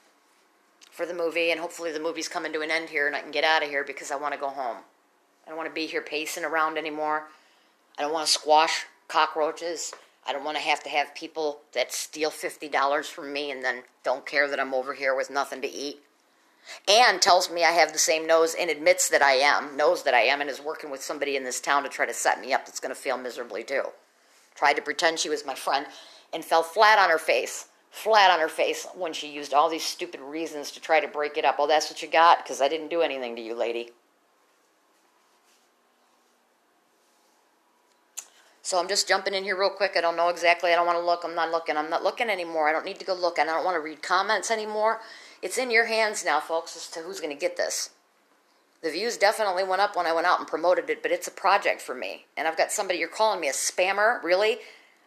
for 0.90 1.04
the 1.04 1.12
movie, 1.12 1.50
and 1.50 1.60
hopefully 1.60 1.92
the 1.92 2.00
movie's 2.00 2.26
coming 2.26 2.50
to 2.54 2.62
an 2.62 2.70
end 2.70 2.88
here 2.88 3.06
and 3.06 3.14
I 3.14 3.20
can 3.20 3.30
get 3.30 3.44
out 3.44 3.62
of 3.62 3.68
here 3.68 3.84
because 3.84 4.10
I 4.10 4.16
want 4.16 4.32
to 4.32 4.40
go 4.40 4.48
home. 4.48 4.78
I 5.44 5.50
don't 5.50 5.58
want 5.58 5.68
to 5.68 5.74
be 5.74 5.86
here 5.86 6.00
pacing 6.00 6.46
around 6.46 6.78
anymore. 6.78 7.24
I 7.98 8.02
don't 8.02 8.12
want 8.12 8.26
to 8.26 8.32
squash 8.32 8.86
cockroaches. 9.06 9.92
I 10.26 10.32
don't 10.32 10.44
want 10.44 10.56
to 10.56 10.62
have 10.62 10.82
to 10.84 10.88
have 10.88 11.14
people 11.14 11.60
that 11.74 11.92
steal 11.92 12.30
$50 12.30 13.04
from 13.04 13.34
me 13.34 13.50
and 13.50 13.62
then 13.62 13.82
don't 14.02 14.24
care 14.24 14.48
that 14.48 14.58
I'm 14.58 14.72
over 14.72 14.94
here 14.94 15.14
with 15.14 15.28
nothing 15.28 15.60
to 15.60 15.70
eat. 15.70 16.00
Anne 16.88 17.20
tells 17.20 17.50
me 17.50 17.64
I 17.64 17.72
have 17.72 17.92
the 17.92 17.98
same 17.98 18.26
nose 18.26 18.56
and 18.58 18.70
admits 18.70 19.10
that 19.10 19.20
I 19.20 19.32
am, 19.32 19.76
knows 19.76 20.04
that 20.04 20.14
I 20.14 20.22
am, 20.22 20.40
and 20.40 20.48
is 20.48 20.62
working 20.62 20.90
with 20.90 21.02
somebody 21.02 21.36
in 21.36 21.44
this 21.44 21.60
town 21.60 21.82
to 21.82 21.90
try 21.90 22.06
to 22.06 22.14
set 22.14 22.40
me 22.40 22.54
up 22.54 22.64
that's 22.64 22.80
going 22.80 22.94
to 22.94 22.98
fail 22.98 23.18
miserably 23.18 23.62
too. 23.62 23.82
Tried 24.54 24.74
to 24.74 24.82
pretend 24.82 25.18
she 25.18 25.28
was 25.28 25.44
my 25.44 25.54
friend 25.54 25.84
and 26.32 26.44
fell 26.44 26.62
flat 26.62 26.98
on 26.98 27.10
her 27.10 27.18
face, 27.18 27.66
flat 27.90 28.30
on 28.30 28.40
her 28.40 28.48
face 28.48 28.86
when 28.94 29.12
she 29.12 29.28
used 29.28 29.52
all 29.52 29.68
these 29.68 29.84
stupid 29.84 30.20
reasons 30.20 30.70
to 30.72 30.80
try 30.80 31.00
to 31.00 31.08
break 31.08 31.36
it 31.36 31.44
up. 31.44 31.56
Oh, 31.58 31.66
that's 31.66 31.90
what 31.90 32.02
you 32.02 32.08
got? 32.08 32.38
Because 32.42 32.60
I 32.60 32.68
didn't 32.68 32.88
do 32.88 33.02
anything 33.02 33.36
to 33.36 33.42
you, 33.42 33.54
lady. 33.54 33.90
So 38.64 38.78
I'm 38.78 38.88
just 38.88 39.08
jumping 39.08 39.34
in 39.34 39.44
here 39.44 39.58
real 39.58 39.70
quick. 39.70 39.96
I 39.96 40.00
don't 40.00 40.16
know 40.16 40.28
exactly. 40.28 40.72
I 40.72 40.76
don't 40.76 40.86
want 40.86 40.98
to 40.98 41.04
look. 41.04 41.22
I'm 41.24 41.34
not 41.34 41.50
looking. 41.50 41.76
I'm 41.76 41.90
not 41.90 42.04
looking 42.04 42.30
anymore. 42.30 42.68
I 42.68 42.72
don't 42.72 42.84
need 42.84 43.00
to 43.00 43.04
go 43.04 43.12
look. 43.12 43.38
And 43.38 43.50
I 43.50 43.54
don't 43.54 43.64
want 43.64 43.74
to 43.74 43.80
read 43.80 44.02
comments 44.02 44.50
anymore. 44.50 45.00
It's 45.42 45.58
in 45.58 45.70
your 45.70 45.86
hands 45.86 46.24
now, 46.24 46.38
folks, 46.38 46.76
as 46.76 46.88
to 46.92 47.00
who's 47.00 47.20
going 47.20 47.34
to 47.34 47.40
get 47.40 47.56
this. 47.56 47.90
The 48.82 48.90
views 48.90 49.16
definitely 49.16 49.64
went 49.64 49.82
up 49.82 49.96
when 49.96 50.06
I 50.06 50.12
went 50.12 50.26
out 50.26 50.38
and 50.38 50.48
promoted 50.48 50.88
it, 50.90 51.02
but 51.02 51.12
it's 51.12 51.28
a 51.28 51.32
project 51.32 51.80
for 51.80 51.94
me. 51.94 52.26
And 52.36 52.48
I've 52.48 52.56
got 52.56 52.72
somebody, 52.72 52.98
you're 52.98 53.08
calling 53.08 53.40
me 53.40 53.48
a 53.48 53.52
spammer? 53.52 54.22
Really? 54.22 54.58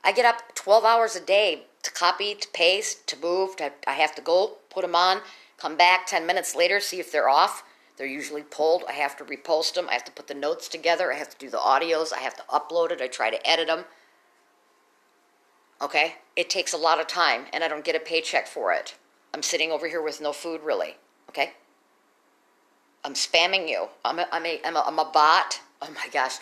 I 0.06 0.12
get 0.12 0.24
up 0.24 0.54
12 0.54 0.86
hours 0.86 1.16
a 1.16 1.20
day 1.20 1.64
to 1.82 1.92
copy, 1.92 2.36
to 2.36 2.48
paste, 2.50 3.08
to 3.08 3.18
move. 3.20 3.56
To, 3.56 3.72
I 3.88 3.94
have 3.94 4.14
to 4.16 4.22
go, 4.22 4.58
put 4.70 4.84
them 4.84 4.96
on, 4.96 5.22
come 5.58 5.76
back 5.76 6.06
10 6.06 6.28
minutes 6.28 6.56
later, 6.56 6.80
see 6.80 7.00
if 7.00 7.12
they're 7.12 7.28
off. 7.28 7.64
They're 7.98 8.06
usually 8.06 8.44
pulled. 8.44 8.84
I 8.88 8.92
have 8.92 9.18
to 9.18 9.24
repost 9.24 9.74
them. 9.74 9.88
I 9.90 9.94
have 9.94 10.04
to 10.04 10.12
put 10.12 10.28
the 10.28 10.34
notes 10.34 10.68
together. 10.68 11.12
I 11.12 11.16
have 11.16 11.30
to 11.30 11.38
do 11.38 11.50
the 11.50 11.58
audios. 11.58 12.14
I 12.14 12.20
have 12.20 12.36
to 12.36 12.44
upload 12.44 12.92
it. 12.92 13.02
I 13.02 13.08
try 13.08 13.30
to 13.30 13.50
edit 13.50 13.68
them. 13.68 13.86
Okay? 15.82 16.16
It 16.36 16.50
takes 16.50 16.74
a 16.74 16.78
lot 16.78 17.00
of 17.00 17.08
time, 17.08 17.46
and 17.54 17.64
I 17.64 17.68
don't 17.68 17.86
get 17.86 17.96
a 17.96 18.00
paycheck 18.00 18.48
for 18.48 18.74
it. 18.74 18.96
I'm 19.34 19.42
sitting 19.42 19.72
over 19.72 19.88
here 19.88 20.02
with 20.02 20.22
no 20.22 20.34
food, 20.34 20.62
really. 20.62 20.98
Okay? 21.30 21.54
I'm 23.06 23.14
spamming 23.14 23.70
you. 23.70 23.88
I'm 24.04 24.20
a, 24.20 24.28
I'm 24.32 24.46
a, 24.46 24.60
I'm 24.66 24.76
a, 24.76 24.84
I'm 24.86 25.00
a 25.00 25.10
bot. 25.12 25.62
Oh 25.82 25.90
my 25.96 26.08
gosh. 26.12 26.38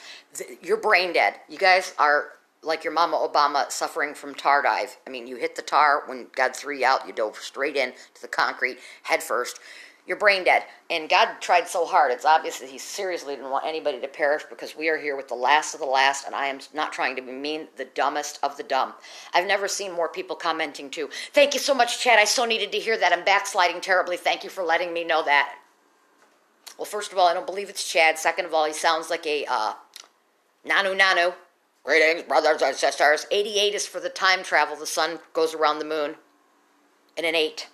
You're 0.62 0.78
brain 0.78 1.14
dead. 1.14 1.36
You 1.50 1.58
guys 1.58 1.94
are 2.00 2.30
like 2.64 2.84
your 2.84 2.94
mama 2.94 3.18
Obama 3.18 3.70
suffering 3.72 4.14
from 4.14 4.34
tar 4.34 4.62
dive. 4.62 4.98
I 5.06 5.10
mean, 5.10 5.28
you 5.28 5.36
hit 5.36 5.56
the 5.56 5.62
tar 5.62 6.04
when 6.06 6.28
God 6.36 6.56
threw 6.56 6.78
you 6.78 6.86
out, 6.86 7.08
you 7.08 7.14
dove 7.14 7.38
straight 7.38 7.76
in 7.76 7.92
to 8.14 8.22
the 8.22 8.28
concrete 8.28 8.80
head 9.04 9.22
first 9.22 9.60
you're 10.06 10.18
brain 10.18 10.44
dead. 10.44 10.64
And 10.90 11.10
God 11.10 11.40
tried 11.40 11.68
so 11.68 11.86
hard. 11.86 12.12
It's 12.12 12.26
obvious 12.26 12.60
that 12.60 12.70
He 12.70 12.78
seriously 12.78 13.36
didn't 13.36 13.50
want 13.50 13.66
anybody 13.66 14.00
to 14.02 14.08
perish 14.08 14.44
because 14.50 14.76
we 14.76 14.90
are 14.90 14.98
here 14.98 15.16
with 15.16 15.28
the 15.28 15.36
last 15.36 15.74
of 15.74 15.80
the 15.80 15.86
last, 15.86 16.26
and 16.26 16.36
I 16.36 16.48
am 16.48 16.60
not 16.74 16.92
trying 16.92 17.16
to 17.16 17.22
be 17.22 17.32
mean, 17.32 17.68
the 17.78 17.86
dumbest 17.86 18.40
of 18.44 18.58
the 18.58 18.64
dumb. 18.64 18.94
I've 19.34 19.48
never 19.48 19.68
seen 19.68 19.92
more 19.92 20.10
people 20.10 20.36
commenting 20.36 20.90
too. 20.90 21.10
Thank 21.32 21.54
you 21.54 21.60
so 21.60 21.74
much, 21.74 22.02
Chad. 22.02 22.20
I 22.20 22.26
so 22.26 22.46
needed 22.46 22.72
to 22.74 22.80
hear 22.80 22.98
that. 22.98 23.14
I'm 23.14 23.24
backsliding 23.24 23.82
terribly. 23.82 24.18
Thank 24.18 24.44
you 24.44 24.50
for 24.50 24.64
letting 24.64 24.94
me 24.94 25.04
know 25.04 25.24
that. 25.24 25.56
Well, 26.78 26.86
first 26.86 27.12
of 27.12 27.18
all, 27.18 27.28
I 27.28 27.34
don't 27.34 27.46
believe 27.46 27.70
it's 27.70 27.90
Chad. 27.90 28.18
Second 28.18 28.46
of 28.46 28.54
all, 28.54 28.66
he 28.66 28.74
sounds 28.74 29.10
like 29.10 29.26
a 29.26 29.46
uh, 29.46 29.74
Nanu 30.68 31.00
Nanu. 31.00 31.34
Greetings, 31.86 32.24
brothers 32.24 32.62
and 32.62 32.78
sisters. 32.78 33.28
88 33.30 33.76
is 33.76 33.86
for 33.86 34.00
the 34.00 34.08
time 34.08 34.42
travel. 34.42 34.78
The 34.78 34.86
sun 34.86 35.20
goes 35.34 35.54
around 35.54 35.80
the 35.80 35.86
moon. 35.86 36.16
And 37.18 37.26
an 37.26 37.36
8. 37.36 37.68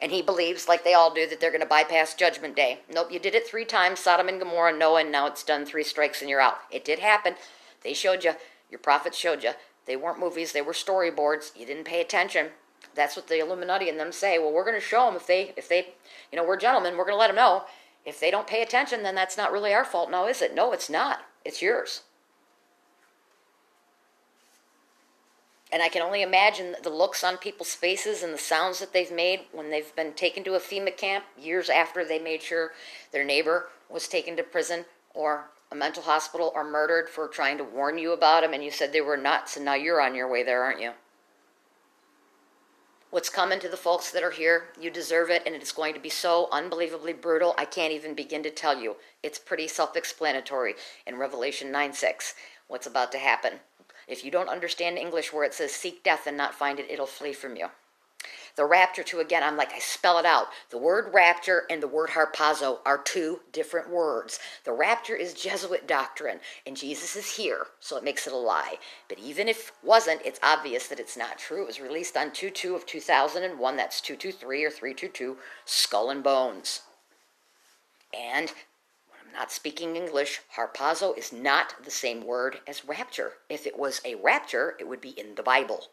And 0.00 0.10
he 0.10 0.22
believes, 0.22 0.66
like 0.66 0.82
they 0.82 0.94
all 0.94 1.12
do, 1.12 1.28
that 1.28 1.40
they're 1.40 1.50
going 1.50 1.60
to 1.60 1.66
bypass 1.66 2.14
Judgment 2.14 2.56
Day. 2.56 2.80
Nope, 2.90 3.12
you 3.12 3.18
did 3.18 3.34
it 3.34 3.46
three 3.46 3.66
times 3.66 4.00
Sodom 4.00 4.28
and 4.28 4.38
Gomorrah, 4.38 4.74
Noah, 4.74 5.02
and 5.02 5.12
now 5.12 5.26
it's 5.26 5.44
done 5.44 5.66
three 5.66 5.84
strikes 5.84 6.22
and 6.22 6.30
you're 6.30 6.40
out. 6.40 6.56
It 6.70 6.86
did 6.86 7.00
happen. 7.00 7.34
They 7.82 7.92
showed 7.92 8.24
you. 8.24 8.32
Your 8.70 8.78
prophets 8.78 9.18
showed 9.18 9.44
you. 9.44 9.50
They 9.84 9.94
weren't 9.94 10.18
movies, 10.18 10.52
they 10.52 10.62
were 10.62 10.72
storyboards. 10.72 11.54
You 11.54 11.66
didn't 11.66 11.84
pay 11.84 12.00
attention. 12.00 12.48
That's 12.94 13.14
what 13.14 13.28
the 13.28 13.40
Illuminati 13.40 13.90
and 13.90 14.00
them 14.00 14.12
say. 14.12 14.38
Well, 14.38 14.52
we're 14.52 14.64
going 14.64 14.80
to 14.80 14.80
show 14.80 15.04
them 15.04 15.16
if 15.16 15.26
they, 15.26 15.52
if 15.58 15.68
they, 15.68 15.94
you 16.32 16.36
know, 16.36 16.44
we're 16.44 16.56
gentlemen, 16.56 16.96
we're 16.96 17.04
going 17.04 17.14
to 17.14 17.20
let 17.20 17.26
them 17.26 17.36
know. 17.36 17.64
If 18.06 18.20
they 18.20 18.30
don't 18.30 18.46
pay 18.46 18.62
attention, 18.62 19.02
then 19.02 19.14
that's 19.14 19.36
not 19.36 19.52
really 19.52 19.74
our 19.74 19.84
fault 19.84 20.10
now, 20.10 20.26
is 20.26 20.40
it? 20.40 20.54
No, 20.54 20.72
it's 20.72 20.88
not. 20.88 21.20
It's 21.44 21.60
yours. 21.60 22.02
And 25.72 25.82
I 25.82 25.88
can 25.88 26.02
only 26.02 26.22
imagine 26.22 26.74
the 26.82 26.90
looks 26.90 27.22
on 27.22 27.36
people's 27.36 27.74
faces 27.74 28.22
and 28.22 28.34
the 28.34 28.38
sounds 28.38 28.80
that 28.80 28.92
they've 28.92 29.12
made 29.12 29.42
when 29.52 29.70
they've 29.70 29.94
been 29.94 30.12
taken 30.14 30.42
to 30.44 30.54
a 30.54 30.60
FEMA 30.60 30.96
camp 30.96 31.24
years 31.38 31.70
after 31.70 32.04
they 32.04 32.18
made 32.18 32.42
sure 32.42 32.72
their 33.12 33.24
neighbor 33.24 33.68
was 33.88 34.08
taken 34.08 34.36
to 34.36 34.42
prison 34.42 34.84
or 35.14 35.50
a 35.70 35.76
mental 35.76 36.02
hospital 36.02 36.50
or 36.54 36.64
murdered 36.64 37.08
for 37.08 37.28
trying 37.28 37.56
to 37.58 37.64
warn 37.64 37.98
you 37.98 38.12
about 38.12 38.42
them 38.42 38.52
and 38.52 38.64
you 38.64 38.70
said 38.70 38.92
they 38.92 39.00
were 39.00 39.16
nuts 39.16 39.56
and 39.56 39.64
now 39.64 39.74
you're 39.74 40.00
on 40.00 40.14
your 40.14 40.28
way 40.28 40.42
there, 40.42 40.64
aren't 40.64 40.80
you? 40.80 40.90
What's 43.10 43.28
coming 43.28 43.60
to 43.60 43.68
the 43.68 43.76
folks 43.76 44.10
that 44.12 44.22
are 44.22 44.30
here, 44.30 44.68
you 44.80 44.90
deserve 44.90 45.30
it 45.30 45.42
and 45.46 45.54
it's 45.54 45.72
going 45.72 45.94
to 45.94 46.00
be 46.00 46.08
so 46.08 46.48
unbelievably 46.50 47.14
brutal. 47.14 47.54
I 47.58 47.64
can't 47.64 47.92
even 47.92 48.14
begin 48.14 48.42
to 48.44 48.50
tell 48.50 48.80
you. 48.80 48.96
It's 49.22 49.38
pretty 49.38 49.68
self 49.68 49.96
explanatory 49.96 50.74
in 51.06 51.16
Revelation 51.16 51.70
9 51.70 51.92
6 51.92 52.34
what's 52.68 52.86
about 52.86 53.10
to 53.12 53.18
happen. 53.18 53.54
If 54.10 54.24
you 54.24 54.30
don't 54.30 54.48
understand 54.48 54.98
English 54.98 55.32
where 55.32 55.44
it 55.44 55.54
says 55.54 55.72
seek 55.72 56.02
death 56.02 56.26
and 56.26 56.36
not 56.36 56.54
find 56.54 56.80
it, 56.80 56.90
it'll 56.90 57.06
flee 57.06 57.32
from 57.32 57.56
you. 57.56 57.68
The 58.56 58.64
rapture, 58.64 59.04
too, 59.04 59.20
again, 59.20 59.42
I'm 59.42 59.56
like, 59.56 59.72
I 59.72 59.78
spell 59.78 60.18
it 60.18 60.26
out. 60.26 60.48
The 60.70 60.76
word 60.76 61.14
rapture 61.14 61.62
and 61.70 61.82
the 61.82 61.88
word 61.88 62.10
harpazo 62.10 62.80
are 62.84 62.98
two 62.98 63.40
different 63.52 63.88
words. 63.88 64.38
The 64.64 64.72
rapture 64.72 65.14
is 65.14 65.32
Jesuit 65.32 65.86
doctrine, 65.86 66.40
and 66.66 66.76
Jesus 66.76 67.16
is 67.16 67.36
here, 67.36 67.68
so 67.78 67.96
it 67.96 68.04
makes 68.04 68.26
it 68.26 68.32
a 68.32 68.36
lie. 68.36 68.78
But 69.08 69.20
even 69.20 69.48
if 69.48 69.68
it 69.68 69.74
wasn't, 69.82 70.22
it's 70.24 70.40
obvious 70.42 70.88
that 70.88 71.00
it's 71.00 71.16
not 71.16 71.38
true. 71.38 71.62
It 71.62 71.68
was 71.68 71.80
released 71.80 72.16
on 72.16 72.32
2 72.32 72.50
2 72.50 72.74
of 72.74 72.84
2001. 72.84 73.76
That's 73.76 74.00
223 74.00 74.64
or 74.64 74.70
322, 74.70 75.36
Skull 75.64 76.10
and 76.10 76.22
Bones. 76.22 76.82
And 78.12 78.52
not 79.32 79.52
speaking 79.52 79.96
English, 79.96 80.40
harpazo 80.56 81.16
is 81.16 81.32
not 81.32 81.74
the 81.84 81.90
same 81.90 82.24
word 82.24 82.60
as 82.66 82.84
rapture. 82.84 83.34
If 83.48 83.66
it 83.66 83.78
was 83.78 84.00
a 84.04 84.14
rapture, 84.16 84.76
it 84.78 84.88
would 84.88 85.00
be 85.00 85.10
in 85.10 85.34
the 85.34 85.42
Bible. 85.42 85.88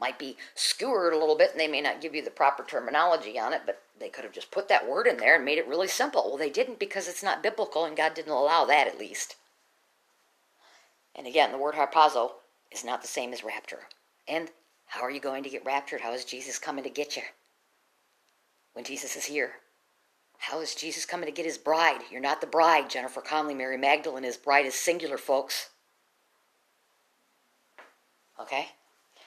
Might 0.00 0.18
be 0.18 0.36
skewered 0.54 1.12
a 1.12 1.18
little 1.18 1.36
bit, 1.36 1.52
and 1.52 1.60
they 1.60 1.68
may 1.68 1.80
not 1.80 2.00
give 2.00 2.14
you 2.14 2.22
the 2.22 2.30
proper 2.30 2.64
terminology 2.64 3.38
on 3.38 3.52
it, 3.52 3.62
but 3.64 3.82
they 3.98 4.08
could 4.08 4.24
have 4.24 4.32
just 4.32 4.50
put 4.50 4.68
that 4.68 4.88
word 4.88 5.06
in 5.06 5.16
there 5.16 5.36
and 5.36 5.44
made 5.44 5.58
it 5.58 5.68
really 5.68 5.88
simple. 5.88 6.24
Well, 6.26 6.36
they 6.36 6.50
didn't 6.50 6.78
because 6.78 7.08
it's 7.08 7.22
not 7.22 7.42
biblical, 7.42 7.84
and 7.84 7.96
God 7.96 8.14
didn't 8.14 8.32
allow 8.32 8.64
that 8.64 8.88
at 8.88 8.98
least. 8.98 9.36
And 11.14 11.26
again, 11.26 11.52
the 11.52 11.58
word 11.58 11.74
harpazo 11.74 12.32
is 12.70 12.84
not 12.84 13.02
the 13.02 13.08
same 13.08 13.32
as 13.32 13.44
rapture. 13.44 13.88
And 14.26 14.50
how 14.86 15.02
are 15.02 15.10
you 15.10 15.20
going 15.20 15.42
to 15.44 15.50
get 15.50 15.64
raptured? 15.64 16.00
How 16.00 16.12
is 16.12 16.24
Jesus 16.24 16.58
coming 16.58 16.84
to 16.84 16.90
get 16.90 17.16
you? 17.16 17.22
When 18.72 18.84
Jesus 18.84 19.16
is 19.16 19.24
here. 19.24 19.52
How 20.38 20.60
is 20.60 20.74
Jesus 20.74 21.04
coming 21.04 21.26
to 21.26 21.32
get 21.32 21.44
his 21.44 21.58
bride? 21.58 22.00
You're 22.10 22.20
not 22.20 22.40
the 22.40 22.46
bride, 22.46 22.88
Jennifer 22.88 23.20
Conley. 23.20 23.54
Mary 23.54 23.76
Magdalene, 23.76 24.24
his 24.24 24.36
bride 24.36 24.66
is 24.66 24.74
singular, 24.74 25.18
folks. 25.18 25.70
Okay? 28.40 28.68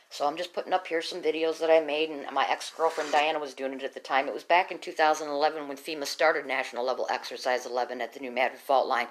So 0.10 0.26
I'm 0.26 0.36
just 0.36 0.54
putting 0.54 0.74
up 0.74 0.88
here 0.88 1.02
some 1.02 1.22
videos 1.22 1.60
that 1.60 1.70
I 1.70 1.80
made, 1.80 2.10
and 2.10 2.26
my 2.34 2.46
ex-girlfriend 2.50 3.12
Diana 3.12 3.40
was 3.40 3.54
doing 3.54 3.74
it 3.74 3.84
at 3.84 3.94
the 3.94 4.00
time. 4.00 4.28
It 4.28 4.34
was 4.34 4.44
back 4.44 4.72
in 4.72 4.80
2011 4.80 5.68
when 5.68 5.78
FEMA 5.78 6.06
started 6.06 6.46
National 6.46 6.86
Level 6.86 7.08
Exercise 7.10 7.66
11 7.66 8.02
at 8.02 8.14
the 8.14 8.20
New 8.20 8.32
Madrid 8.32 8.60
Fault 8.60 8.88
Line, 8.88 9.08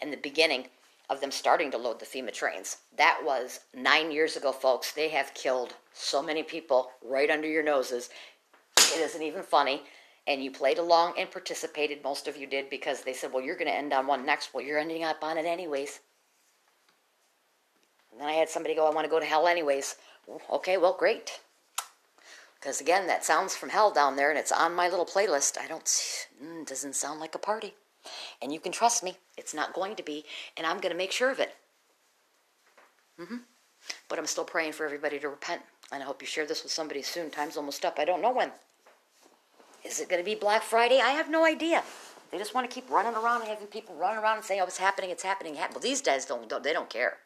and 0.00 0.12
the 0.12 0.16
beginning 0.16 0.66
of 1.08 1.20
them 1.20 1.30
starting 1.30 1.70
to 1.72 1.78
load 1.78 2.00
the 2.00 2.06
FEMA 2.06 2.32
trains. 2.32 2.78
That 2.96 3.20
was 3.24 3.60
nine 3.74 4.10
years 4.10 4.36
ago, 4.36 4.50
folks. 4.52 4.92
They 4.92 5.08
have 5.10 5.34
killed 5.34 5.74
so 5.92 6.22
many 6.22 6.42
people 6.42 6.90
right 7.04 7.30
under 7.30 7.48
your 7.48 7.64
noses. 7.64 8.10
It 8.76 9.00
isn't 9.00 9.22
even 9.22 9.42
funny 9.42 9.82
and 10.26 10.42
you 10.42 10.50
played 10.50 10.78
along 10.78 11.14
and 11.18 11.30
participated. 11.30 12.02
Most 12.02 12.28
of 12.28 12.36
you 12.36 12.46
did 12.46 12.70
because 12.70 13.02
they 13.02 13.12
said, 13.12 13.32
well, 13.32 13.42
you're 13.42 13.56
going 13.56 13.70
to 13.70 13.74
end 13.74 13.92
on 13.92 14.06
one 14.06 14.24
next. 14.24 14.54
Well, 14.54 14.64
you're 14.64 14.78
ending 14.78 15.04
up 15.04 15.22
on 15.22 15.38
it 15.38 15.46
anyways. 15.46 16.00
And 18.12 18.20
then 18.20 18.28
I 18.28 18.32
had 18.32 18.48
somebody 18.48 18.74
go, 18.74 18.86
I 18.86 18.94
want 18.94 19.04
to 19.04 19.10
go 19.10 19.20
to 19.20 19.26
hell 19.26 19.46
anyways. 19.46 19.96
Okay, 20.50 20.76
well, 20.76 20.96
great. 20.98 21.40
Because 22.60 22.80
again, 22.80 23.06
that 23.06 23.24
sounds 23.24 23.56
from 23.56 23.70
hell 23.70 23.90
down 23.90 24.16
there, 24.16 24.28
and 24.28 24.38
it's 24.38 24.52
on 24.52 24.74
my 24.74 24.88
little 24.88 25.06
playlist. 25.06 25.56
I 25.58 25.66
don't, 25.66 25.84
mm, 25.84 26.66
doesn't 26.66 26.94
sound 26.94 27.18
like 27.18 27.34
a 27.34 27.38
party. 27.38 27.74
And 28.42 28.52
you 28.52 28.60
can 28.60 28.72
trust 28.72 29.02
me, 29.02 29.16
it's 29.38 29.54
not 29.54 29.72
going 29.72 29.96
to 29.96 30.02
be, 30.02 30.24
and 30.56 30.66
I'm 30.66 30.78
going 30.78 30.92
to 30.92 30.98
make 30.98 31.12
sure 31.12 31.30
of 31.30 31.40
it. 31.40 31.54
Mm-hmm. 33.18 33.36
But 34.08 34.18
I'm 34.18 34.26
still 34.26 34.44
praying 34.44 34.72
for 34.72 34.84
everybody 34.84 35.18
to 35.20 35.28
repent, 35.28 35.62
and 35.90 36.02
I 36.02 36.06
hope 36.06 36.20
you 36.20 36.26
share 36.26 36.46
this 36.46 36.62
with 36.62 36.72
somebody 36.72 37.02
soon. 37.02 37.30
Time's 37.30 37.56
almost 37.56 37.84
up. 37.84 37.98
I 37.98 38.04
don't 38.04 38.22
know 38.22 38.32
when. 38.32 38.52
Is 39.84 40.00
it 40.00 40.08
going 40.08 40.22
to 40.22 40.24
be 40.24 40.34
Black 40.34 40.62
Friday? 40.62 41.00
I 41.00 41.10
have 41.10 41.30
no 41.30 41.44
idea. 41.44 41.82
They 42.30 42.38
just 42.38 42.54
want 42.54 42.68
to 42.68 42.74
keep 42.74 42.88
running 42.90 43.14
around 43.14 43.40
and 43.40 43.50
having 43.50 43.66
people 43.66 43.94
run 43.96 44.16
around 44.16 44.36
and 44.36 44.44
say, 44.44 44.60
"Oh, 44.60 44.64
it's 44.64 44.78
happening, 44.78 45.10
it's 45.10 45.22
happening." 45.22 45.54
Well, 45.54 45.80
these 45.80 46.00
guys 46.00 46.26
don't, 46.26 46.48
don't 46.48 46.62
they 46.62 46.72
don't 46.72 46.88
care. 46.88 47.18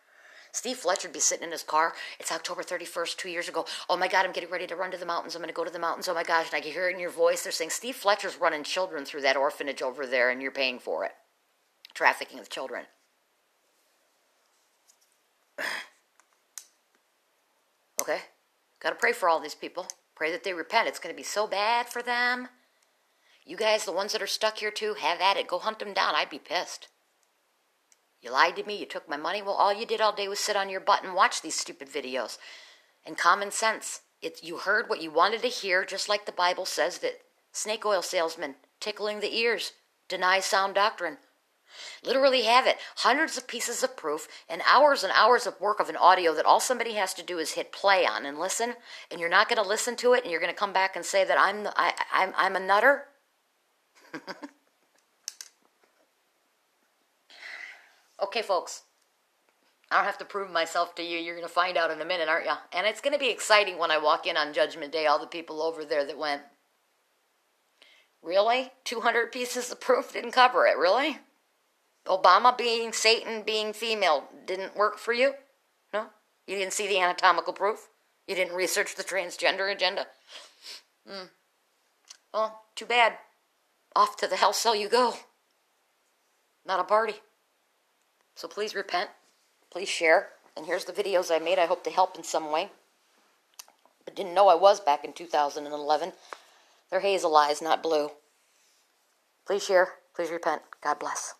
Steve 0.55 0.79
Fletcher 0.79 1.09
would 1.09 1.13
be 1.13 1.21
sitting 1.21 1.45
in 1.45 1.51
his 1.51 1.65
car. 1.65 1.95
It's 2.21 2.31
October 2.31 2.63
31st, 2.63 3.17
two 3.17 3.29
years 3.29 3.49
ago. 3.49 3.67
Oh 3.91 3.97
my 3.97 4.07
God, 4.07 4.25
I'm 4.25 4.31
getting 4.31 4.51
ready 4.51 4.69
to 4.69 4.77
run 4.77 4.93
to 4.93 4.97
the 4.97 5.05
mountains. 5.05 5.35
I'm 5.35 5.43
going 5.43 5.49
to 5.49 5.55
go 5.55 5.65
to 5.65 5.71
the 5.71 5.81
mountains. 5.81 6.07
Oh 6.07 6.15
my 6.15 6.23
gosh. 6.23 6.47
And 6.47 6.55
I 6.55 6.61
can 6.61 6.71
hear 6.71 6.89
it 6.89 6.95
in 6.95 7.01
your 7.01 7.11
voice. 7.11 7.43
They're 7.43 7.51
saying, 7.51 7.71
Steve 7.71 7.97
Fletcher's 7.97 8.37
running 8.37 8.63
children 8.63 9.05
through 9.05 9.23
that 9.23 9.37
orphanage 9.37 9.83
over 9.83 10.07
there, 10.07 10.31
and 10.31 10.41
you're 10.41 10.53
paying 10.53 10.79
for 10.79 11.05
it. 11.05 11.11
Trafficking 11.93 12.39
of 12.39 12.49
children. 12.51 12.85
okay? 18.01 18.21
Got 18.79 18.91
to 18.91 18.97
pray 18.97 19.13
for 19.13 19.29
all 19.29 19.41
these 19.41 19.57
people. 19.57 19.89
Pray 20.15 20.31
that 20.31 20.45
they 20.45 20.53
repent. 20.53 20.89
It's 20.89 20.99
going 20.99 21.15
to 21.15 21.17
be 21.17 21.25
so 21.25 21.47
bad 21.47 21.89
for 21.89 22.03
them. 22.03 22.49
You 23.45 23.57
guys, 23.57 23.85
the 23.85 23.93
ones 23.93 24.13
that 24.13 24.23
are 24.23 24.27
stuck 24.27 24.59
here 24.59 24.71
too, 24.71 24.95
have 24.95 25.21
at 25.21 25.37
it. 25.37 25.49
Go 25.49 25.59
hunt 25.59 25.79
them 25.79 25.93
down. 25.93 26.15
I'd 26.15 26.31
be 26.31 26.39
pissed. 26.39 26.89
You 28.23 28.31
lied 28.31 28.57
to 28.57 28.65
me. 28.65 28.77
You 28.77 28.87
took 28.87 29.09
my 29.09 29.19
money. 29.19 29.43
Well, 29.43 29.55
all 29.55 29.75
you 29.75 29.85
did 29.85 30.01
all 30.01 30.15
day 30.15 30.29
was 30.29 30.41
sit 30.41 30.57
on 30.57 30.71
your 30.71 30.81
butt 30.81 31.05
and 31.05 31.15
watch 31.15 31.43
these 31.43 31.59
stupid 31.59 31.91
videos. 31.91 32.39
And 33.05 33.19
common 33.19 33.51
sense. 33.51 34.01
It, 34.23 34.43
you 34.43 34.57
heard 34.57 34.89
what 34.89 35.03
you 35.03 35.11
wanted 35.11 35.43
to 35.43 35.49
hear, 35.49 35.85
just 35.85 36.09
like 36.09 36.25
the 36.25 36.33
Bible 36.33 36.65
says 36.65 36.99
that 36.99 37.21
snake 37.53 37.85
oil 37.85 38.01
salesmen 38.01 38.55
tickling 38.81 39.21
the 39.21 39.37
ears 39.37 39.73
deny 40.09 40.41
sound 40.41 40.75
doctrine. 40.75 41.19
Literally 42.05 42.43
have 42.43 42.67
it. 42.67 42.77
Hundreds 42.97 43.37
of 43.37 43.47
pieces 43.47 43.83
of 43.83 43.97
proof 43.97 44.29
and 44.49 44.63
hours 44.67 45.03
and 45.05 45.13
hours 45.15 45.47
of 45.47 45.61
work 45.61 45.81
of 45.81 45.89
an 45.89 45.97
audio 45.97 46.35
that 46.35 46.47
all 46.47 46.61
somebody 46.61 46.93
has 46.95 47.15
to 47.15 47.23
do 47.23 47.39
is 47.39 47.53
hit 47.53 47.73
play 47.73 48.07
on 48.07 48.27
and 48.27 48.39
listen. 48.39 48.75
And 49.11 49.21
you're 49.21 49.29
not 49.29 49.49
going 49.49 49.63
to 49.63 49.69
listen 49.69 49.97
to 49.97 50.13
it 50.15 50.23
and 50.23 50.31
you're 50.31 50.41
going 50.41 50.53
to 50.53 50.59
come 50.59 50.73
back 50.73 50.97
and 50.97 51.05
say 51.05 51.25
that 51.25 51.39
I'm, 51.39 51.69
I, 51.77 51.93
I'm, 52.13 52.33
I'm 52.37 52.57
a 52.57 52.61
nutter. 52.61 53.05
okay, 58.23 58.43
folks. 58.43 58.83
I 59.91 59.97
don't 59.97 60.07
have 60.07 60.19
to 60.19 60.25
prove 60.25 60.51
myself 60.51 60.95
to 60.97 61.03
you. 61.03 61.19
You're 61.19 61.37
going 61.37 61.47
to 61.47 61.53
find 61.53 61.77
out 61.77 61.91
in 61.91 62.01
a 62.01 62.05
minute, 62.05 62.29
aren't 62.29 62.47
you? 62.47 62.55
And 62.73 62.87
it's 62.87 63.01
going 63.01 63.13
to 63.13 63.19
be 63.19 63.31
exciting 63.31 63.79
when 63.79 63.91
I 63.91 63.99
walk 63.99 64.27
in 64.27 64.37
on 64.37 64.53
Judgment 64.53 64.93
Day, 64.93 65.07
all 65.07 65.19
the 65.19 65.27
people 65.27 65.63
over 65.63 65.85
there 65.85 66.05
that 66.05 66.19
went, 66.19 66.43
Really? 68.25 68.73
200 68.85 69.31
pieces 69.33 69.71
of 69.71 69.81
proof 69.81 70.15
didn't 70.15 70.33
cover 70.33 70.67
it, 70.67 70.79
really? 70.79 71.19
Obama 72.07 72.57
being 72.57 72.93
Satan, 72.93 73.43
being 73.43 73.73
female, 73.73 74.25
didn't 74.47 74.77
work 74.77 74.99
for 74.99 75.13
you? 75.13 75.35
No? 75.93 76.07
You 76.47 76.57
didn't 76.57 76.75
see 76.75 76.87
the 76.87 77.01
anatomical 77.01 77.53
proof? 77.53 77.89
You 78.27 78.35
didn't 78.35 78.55
research 78.55 78.95
the 78.95 79.05
transgender 79.05 79.73
agenda? 79.73 80.07
Hmm. 81.09 81.27
Well, 82.33 82.63
too 82.75 82.87
bad. 82.87 83.15
Off 83.97 84.17
to 84.17 84.27
the 84.27 84.37
hell 84.37 84.53
cell 84.53 84.75
you 84.75 84.89
go. 84.89 85.15
Not 86.67 86.81
a 86.81 86.85
party. 86.85 87.15
So 88.35 88.49
please 88.49 88.75
repent. 88.75 89.11
Please 89.71 89.89
share. 89.89 90.31
And 90.57 90.67
here's 90.67 90.85
the 90.85 90.93
videos 90.93 91.35
I 91.35 91.39
made. 91.39 91.59
I 91.59 91.67
hope 91.67 91.85
they 91.85 91.91
help 91.91 92.17
in 92.17 92.25
some 92.25 92.51
way. 92.51 92.71
But 94.05 94.17
didn't 94.17 94.35
know 94.35 94.49
I 94.49 94.55
was 94.55 94.81
back 94.81 95.05
in 95.05 95.13
2011. 95.13 96.13
They're 96.91 97.01
hazel 97.01 97.37
eyes, 97.37 97.63
not 97.63 97.83
blue. 97.83 98.11
Please 99.47 99.65
share. 99.65 99.95
Please 100.15 100.31
repent. 100.31 100.63
God 100.83 100.99
bless. 100.99 101.35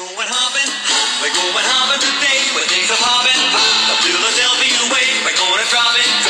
Going 0.00 0.16
hopping, 0.16 0.70
we're 1.20 1.28
going 1.28 1.66
hopping 1.76 2.00
today. 2.00 2.40
When 2.56 2.64
things 2.72 2.88
are 2.88 2.96
popping, 3.04 3.36
the 3.36 3.96
Philadelphia 4.00 4.80
way, 4.96 5.06
we're 5.28 5.36
going 5.36 5.60
to 5.60 5.68
drop 5.68 5.92
it. 6.00 6.29